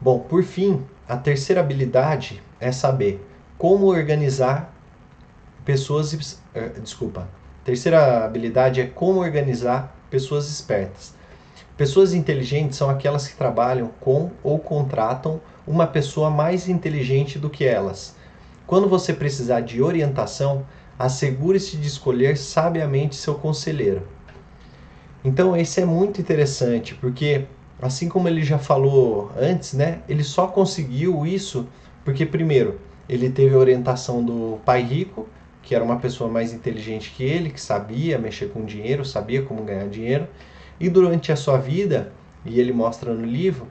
Bom, 0.00 0.18
por 0.18 0.42
fim, 0.42 0.84
a 1.06 1.16
terceira 1.16 1.60
habilidade 1.60 2.42
é 2.58 2.72
saber 2.72 3.29
como 3.60 3.88
organizar 3.88 4.72
pessoas. 5.66 6.40
Eh, 6.54 6.70
desculpa. 6.82 7.28
Terceira 7.62 8.24
habilidade 8.24 8.80
é 8.80 8.86
como 8.86 9.20
organizar 9.20 9.94
pessoas 10.08 10.48
espertas. 10.48 11.14
Pessoas 11.76 12.14
inteligentes 12.14 12.78
são 12.78 12.88
aquelas 12.88 13.28
que 13.28 13.36
trabalham 13.36 13.90
com 14.00 14.30
ou 14.42 14.58
contratam 14.58 15.42
uma 15.66 15.86
pessoa 15.86 16.30
mais 16.30 16.70
inteligente 16.70 17.38
do 17.38 17.50
que 17.50 17.66
elas. 17.66 18.16
Quando 18.66 18.88
você 18.88 19.12
precisar 19.12 19.60
de 19.60 19.82
orientação, 19.82 20.64
assegure-se 20.98 21.76
de 21.76 21.86
escolher 21.86 22.38
sabiamente 22.38 23.14
seu 23.14 23.34
conselheiro. 23.34 24.08
Então, 25.22 25.54
esse 25.54 25.82
é 25.82 25.84
muito 25.84 26.18
interessante, 26.18 26.94
porque 26.94 27.44
assim 27.80 28.08
como 28.08 28.26
ele 28.26 28.42
já 28.42 28.58
falou 28.58 29.30
antes, 29.36 29.74
né, 29.74 30.00
ele 30.08 30.24
só 30.24 30.46
conseguiu 30.46 31.26
isso 31.26 31.68
porque 32.04 32.24
primeiro, 32.24 32.80
ele 33.10 33.28
teve 33.28 33.56
a 33.56 33.58
orientação 33.58 34.22
do 34.22 34.60
pai 34.64 34.82
rico, 34.82 35.26
que 35.64 35.74
era 35.74 35.82
uma 35.82 35.98
pessoa 35.98 36.30
mais 36.30 36.52
inteligente 36.52 37.12
que 37.16 37.24
ele, 37.24 37.50
que 37.50 37.60
sabia 37.60 38.16
mexer 38.16 38.50
com 38.50 38.64
dinheiro, 38.64 39.04
sabia 39.04 39.42
como 39.42 39.64
ganhar 39.64 39.88
dinheiro, 39.88 40.28
e 40.78 40.88
durante 40.88 41.32
a 41.32 41.36
sua 41.36 41.58
vida, 41.58 42.12
e 42.46 42.60
ele 42.60 42.72
mostra 42.72 43.12
no 43.12 43.26
livro, 43.26 43.66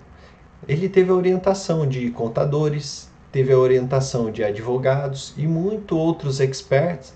ele 0.68 0.90
teve 0.90 1.10
a 1.10 1.14
orientação 1.14 1.88
de 1.88 2.12
contadores, 2.12 3.10
teve 3.32 3.54
a 3.54 3.58
orientação 3.58 4.30
de 4.30 4.44
advogados 4.44 5.34
e 5.38 5.48
muitos 5.48 5.98
outros 5.98 6.42
experts 6.42 7.14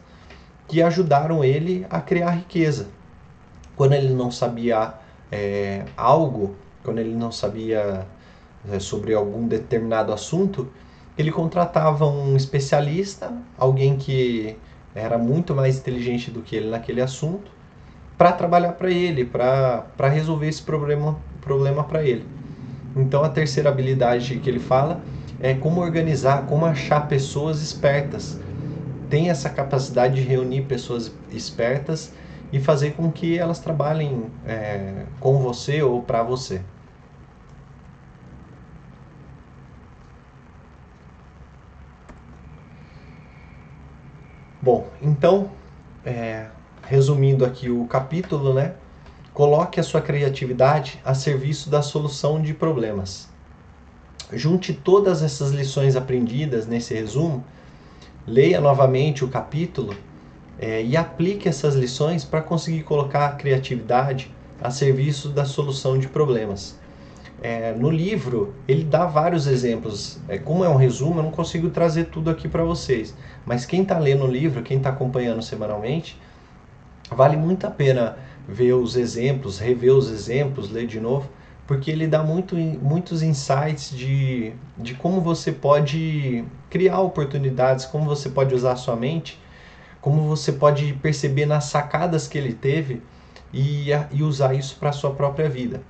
que 0.65 0.81
ajudaram 0.81 1.43
ele 1.43 1.85
a 1.89 1.99
criar 1.99 2.31
riqueza. 2.31 2.87
Quando 3.75 3.93
ele 3.93 4.13
não 4.13 4.31
sabia 4.31 4.93
é, 5.29 5.83
algo, 5.97 6.55
quando 6.85 6.99
ele 6.99 7.13
não 7.13 7.33
sabia 7.33 8.07
é, 8.71 8.79
sobre 8.79 9.13
algum 9.13 9.45
determinado 9.45 10.13
assunto, 10.13 10.71
ele 11.17 11.31
contratava 11.31 12.05
um 12.07 12.35
especialista, 12.35 13.31
alguém 13.57 13.97
que 13.97 14.57
era 14.95 15.17
muito 15.17 15.55
mais 15.55 15.77
inteligente 15.77 16.31
do 16.31 16.41
que 16.41 16.55
ele 16.55 16.69
naquele 16.69 17.01
assunto, 17.01 17.51
para 18.17 18.31
trabalhar 18.31 18.73
para 18.73 18.91
ele, 18.91 19.25
para 19.25 20.07
resolver 20.09 20.47
esse 20.47 20.61
problema 20.61 21.17
problema 21.41 21.83
para 21.83 22.03
ele. 22.03 22.25
Então 22.95 23.23
a 23.23 23.29
terceira 23.29 23.69
habilidade 23.69 24.37
que 24.37 24.49
ele 24.49 24.59
fala 24.59 25.01
é 25.41 25.53
como 25.53 25.81
organizar, 25.81 26.45
como 26.45 26.65
achar 26.65 27.07
pessoas 27.07 27.61
espertas. 27.61 28.39
Tem 29.09 29.29
essa 29.29 29.49
capacidade 29.49 30.15
de 30.15 30.21
reunir 30.21 30.61
pessoas 30.63 31.11
espertas 31.31 32.13
e 32.51 32.59
fazer 32.59 32.91
com 32.91 33.11
que 33.11 33.37
elas 33.37 33.59
trabalhem 33.59 34.27
é, 34.45 35.03
com 35.19 35.39
você 35.39 35.81
ou 35.81 36.01
para 36.01 36.23
você. 36.23 36.61
Bom, 44.63 44.87
então, 45.01 45.51
é, 46.05 46.45
resumindo 46.87 47.43
aqui 47.43 47.69
o 47.69 47.85
capítulo, 47.85 48.53
né? 48.53 48.75
Coloque 49.33 49.77
a 49.77 49.83
sua 49.83 49.99
criatividade 49.99 51.01
a 51.03 51.13
serviço 51.13 51.69
da 51.69 51.81
solução 51.81 52.41
de 52.41 52.53
problemas. 52.53 53.27
Junte 54.31 54.73
todas 54.73 55.21
essas 55.21 55.51
lições 55.51 55.97
aprendidas 55.97 56.65
nesse 56.65 56.93
resumo, 56.93 57.43
leia 58.25 58.61
novamente 58.61 59.25
o 59.25 59.27
capítulo 59.27 59.93
é, 60.57 60.81
e 60.81 60.95
aplique 60.95 61.49
essas 61.49 61.75
lições 61.75 62.23
para 62.23 62.41
conseguir 62.41 62.83
colocar 62.83 63.25
a 63.25 63.31
criatividade 63.33 64.33
a 64.61 64.71
serviço 64.71 65.27
da 65.27 65.43
solução 65.43 65.99
de 65.99 66.07
problemas. 66.07 66.79
É, 67.43 67.73
no 67.73 67.91
livro, 67.91 68.55
ele 68.65 68.85
dá 68.85 69.05
vários 69.05 69.47
exemplos. 69.47 70.17
É, 70.29 70.37
como 70.37 70.63
é 70.63 70.69
um 70.69 70.77
resumo, 70.77 71.19
eu 71.19 71.23
não 71.23 71.31
consigo 71.31 71.69
trazer 71.69 72.05
tudo 72.05 72.29
aqui 72.29 72.47
para 72.47 72.63
vocês. 72.63 73.13
Mas 73.45 73.65
quem 73.65 73.81
está 73.81 73.99
lendo 73.99 74.23
o 74.23 74.31
livro, 74.31 74.63
quem 74.63 74.77
está 74.77 74.91
acompanhando 74.91 75.41
semanalmente, 75.41 76.17
vale 77.11 77.35
muito 77.35 77.67
a 77.67 77.69
pena 77.69 78.17
ver 78.47 78.71
os 78.71 78.95
exemplos, 78.95 79.59
rever 79.59 79.93
os 79.93 80.09
exemplos, 80.09 80.71
ler 80.71 80.87
de 80.87 81.01
novo, 81.01 81.29
porque 81.67 81.91
ele 81.91 82.07
dá 82.07 82.23
muito, 82.23 82.55
muitos 82.55 83.21
insights 83.21 83.89
de, 83.89 84.53
de 84.77 84.93
como 84.95 85.19
você 85.19 85.51
pode 85.51 86.45
criar 86.69 87.01
oportunidades, 87.01 87.83
como 87.83 88.05
você 88.05 88.29
pode 88.29 88.55
usar 88.55 88.71
a 88.71 88.77
sua 88.77 88.95
mente, 88.95 89.37
como 89.99 90.21
você 90.23 90.53
pode 90.53 90.93
perceber 90.93 91.45
nas 91.45 91.65
sacadas 91.65 92.25
que 92.25 92.37
ele 92.37 92.53
teve 92.53 93.01
e, 93.51 93.89
e 94.11 94.23
usar 94.23 94.53
isso 94.53 94.77
para 94.79 94.91
a 94.91 94.93
sua 94.93 95.11
própria 95.11 95.49
vida. 95.49 95.81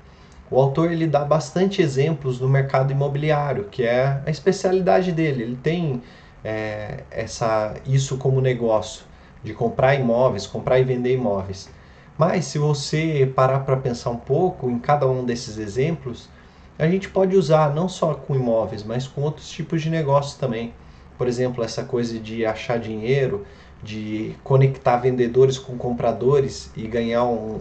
O 0.54 0.60
autor 0.60 0.92
ele 0.92 1.08
dá 1.08 1.26
bastante 1.26 1.82
exemplos 1.82 2.40
no 2.40 2.48
mercado 2.48 2.92
imobiliário, 2.92 3.64
que 3.72 3.82
é 3.82 4.22
a 4.24 4.30
especialidade 4.30 5.12
dele. 5.12 5.42
Ele 5.42 5.56
tem 5.56 6.04
é, 6.44 7.06
essa, 7.10 7.74
isso 7.88 8.18
como 8.20 8.40
negócio, 8.40 9.04
de 9.44 9.52
comprar 9.52 9.96
imóveis, 9.96 10.46
comprar 10.46 10.78
e 10.78 10.84
vender 10.84 11.16
imóveis. 11.16 11.72
Mas 12.16 12.46
se 12.46 12.60
você 12.60 13.28
parar 13.36 13.62
para 13.62 13.78
pensar 13.78 14.12
um 14.12 14.18
pouco 14.18 14.70
em 14.70 14.78
cada 14.78 15.08
um 15.08 15.26
desses 15.26 15.58
exemplos, 15.58 16.30
a 16.78 16.88
gente 16.88 17.10
pode 17.10 17.36
usar 17.36 17.74
não 17.74 17.90
só 17.90 18.14
com 18.14 18.36
imóveis, 18.36 18.84
mas 18.84 19.08
com 19.08 19.22
outros 19.22 19.50
tipos 19.50 19.82
de 19.82 19.90
negócios 19.90 20.36
também. 20.36 20.72
Por 21.18 21.28
exemplo, 21.28 21.64
essa 21.64 21.84
coisa 21.84 22.20
de 22.20 22.46
achar 22.46 22.78
dinheiro, 22.78 23.44
de 23.82 24.36
conectar 24.44 24.98
vendedores 24.98 25.58
com 25.58 25.76
compradores 25.80 26.70
e 26.78 26.88
ganhar 26.88 27.24
um, 27.24 27.56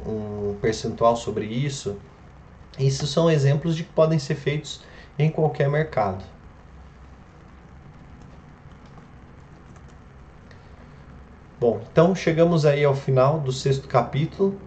um 0.50 0.56
percentual 0.60 1.16
sobre 1.16 1.46
isso. 1.46 1.96
Isso 2.78 3.06
são 3.06 3.30
exemplos 3.30 3.76
de 3.76 3.84
que 3.84 3.92
podem 3.92 4.18
ser 4.18 4.34
feitos 4.34 4.80
em 5.18 5.30
qualquer 5.30 5.68
mercado. 5.68 6.24
Bom, 11.60 11.80
então 11.92 12.14
chegamos 12.14 12.66
aí 12.66 12.84
ao 12.84 12.94
final 12.94 13.38
do 13.38 13.52
sexto 13.52 13.86
capítulo. 13.86 14.58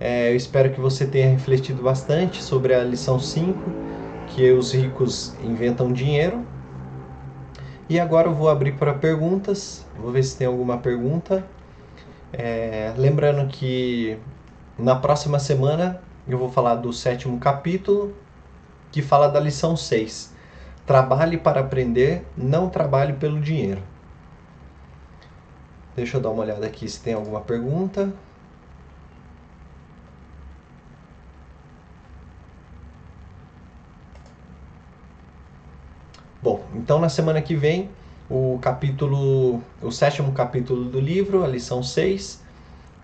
É, 0.00 0.30
eu 0.30 0.36
espero 0.36 0.72
que 0.72 0.80
você 0.80 1.04
tenha 1.06 1.28
refletido 1.28 1.82
bastante 1.82 2.42
sobre 2.42 2.72
a 2.72 2.82
lição 2.82 3.18
5, 3.18 3.58
que 4.28 4.50
os 4.52 4.72
ricos 4.72 5.34
inventam 5.42 5.92
dinheiro. 5.92 6.42
E 7.88 7.98
agora 7.98 8.28
eu 8.28 8.34
vou 8.34 8.48
abrir 8.48 8.72
para 8.72 8.94
perguntas. 8.94 9.84
Vou 10.00 10.12
ver 10.12 10.22
se 10.22 10.38
tem 10.38 10.46
alguma 10.46 10.78
pergunta. 10.78 11.44
É, 12.32 12.94
lembrando 12.96 13.48
que 13.48 14.16
na 14.78 14.96
próxima 14.96 15.38
semana 15.38 16.00
eu 16.28 16.38
vou 16.38 16.50
falar 16.50 16.76
do 16.76 16.92
sétimo 16.92 17.38
capítulo, 17.38 18.14
que 18.92 19.00
fala 19.00 19.28
da 19.28 19.40
lição 19.40 19.76
6. 19.76 20.34
Trabalhe 20.86 21.38
para 21.38 21.60
aprender, 21.60 22.24
não 22.36 22.68
trabalhe 22.68 23.14
pelo 23.14 23.40
dinheiro. 23.40 23.82
Deixa 25.96 26.16
eu 26.16 26.20
dar 26.20 26.30
uma 26.30 26.42
olhada 26.42 26.66
aqui 26.66 26.88
se 26.88 27.00
tem 27.00 27.14
alguma 27.14 27.40
pergunta. 27.40 28.12
Bom, 36.40 36.64
então 36.74 37.00
na 37.00 37.08
semana 37.08 37.42
que 37.42 37.56
vem, 37.56 37.90
o 38.30 38.58
capítulo, 38.60 39.60
o 39.82 39.90
sétimo 39.90 40.32
capítulo 40.32 40.84
do 40.84 41.00
livro, 41.00 41.42
a 41.42 41.48
lição 41.48 41.82
6, 41.82 42.44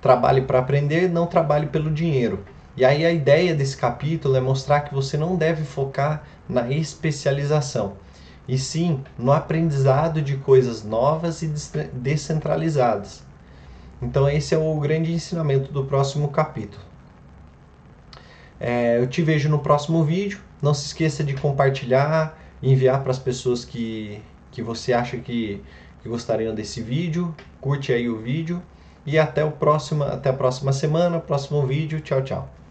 trabalhe 0.01 0.43
para 0.43 0.59
aprender, 0.61 1.11
não 1.11 1.27
trabalhe 1.27 1.67
pelo 1.67 1.91
dinheiro. 1.91 2.54
E 2.77 2.85
aí 2.85 3.07
a 3.07 3.13
ideia 3.13 3.55
desse 3.55 3.77
capítulo 3.77 4.37
é 4.37 4.41
mostrar 4.41 4.81
que 4.81 4.95
você 4.95 5.17
não 5.17 5.37
deve 5.37 5.65
focar 5.65 6.25
na 6.49 6.71
especialização, 6.71 7.95
e 8.49 8.59
sim 8.59 9.03
no 9.17 9.33
aprendizado 9.33 10.21
de 10.21 10.37
coisas 10.37 10.83
novas 10.83 11.43
e 11.43 11.53
descentralizadas. 11.93 13.23
Então 14.03 14.29
esse 14.29 14.55
é 14.55 14.59
o 14.59 14.79
grande 14.81 15.13
ensinamento 15.13 15.73
do 15.73 15.85
próximo 15.85 16.29
capítulo. 16.29 16.83
É, 18.59 18.99
eu 18.99 19.07
te 19.07 19.23
vejo 19.23 19.49
no 19.49 19.59
próximo 19.59 20.03
vídeo. 20.05 20.41
Não 20.61 20.75
se 20.75 20.87
esqueça 20.87 21.23
de 21.23 21.35
compartilhar, 21.35 22.39
enviar 22.63 23.03
para 23.03 23.11
as 23.11 23.19
pessoas 23.19 23.65
que, 23.65 24.23
que 24.51 24.63
você 24.63 24.93
acha 24.93 25.17
que, 25.19 25.63
que 26.03 26.09
gostariam 26.09 26.55
desse 26.55 26.83
vídeo. 26.83 27.35
Curte 27.61 27.93
aí 27.93 28.09
o 28.09 28.19
vídeo 28.19 28.63
e 29.07 29.19
até 29.19 29.45
o 29.45 29.53
próximo, 29.53 30.05
até 30.05 30.31
a 30.31 30.33
próxima 30.33 30.73
semana, 30.73 31.21
próximo 31.21 31.67
vídeo. 31.67 32.01
Tchau, 32.01 32.23
tchau. 32.23 32.64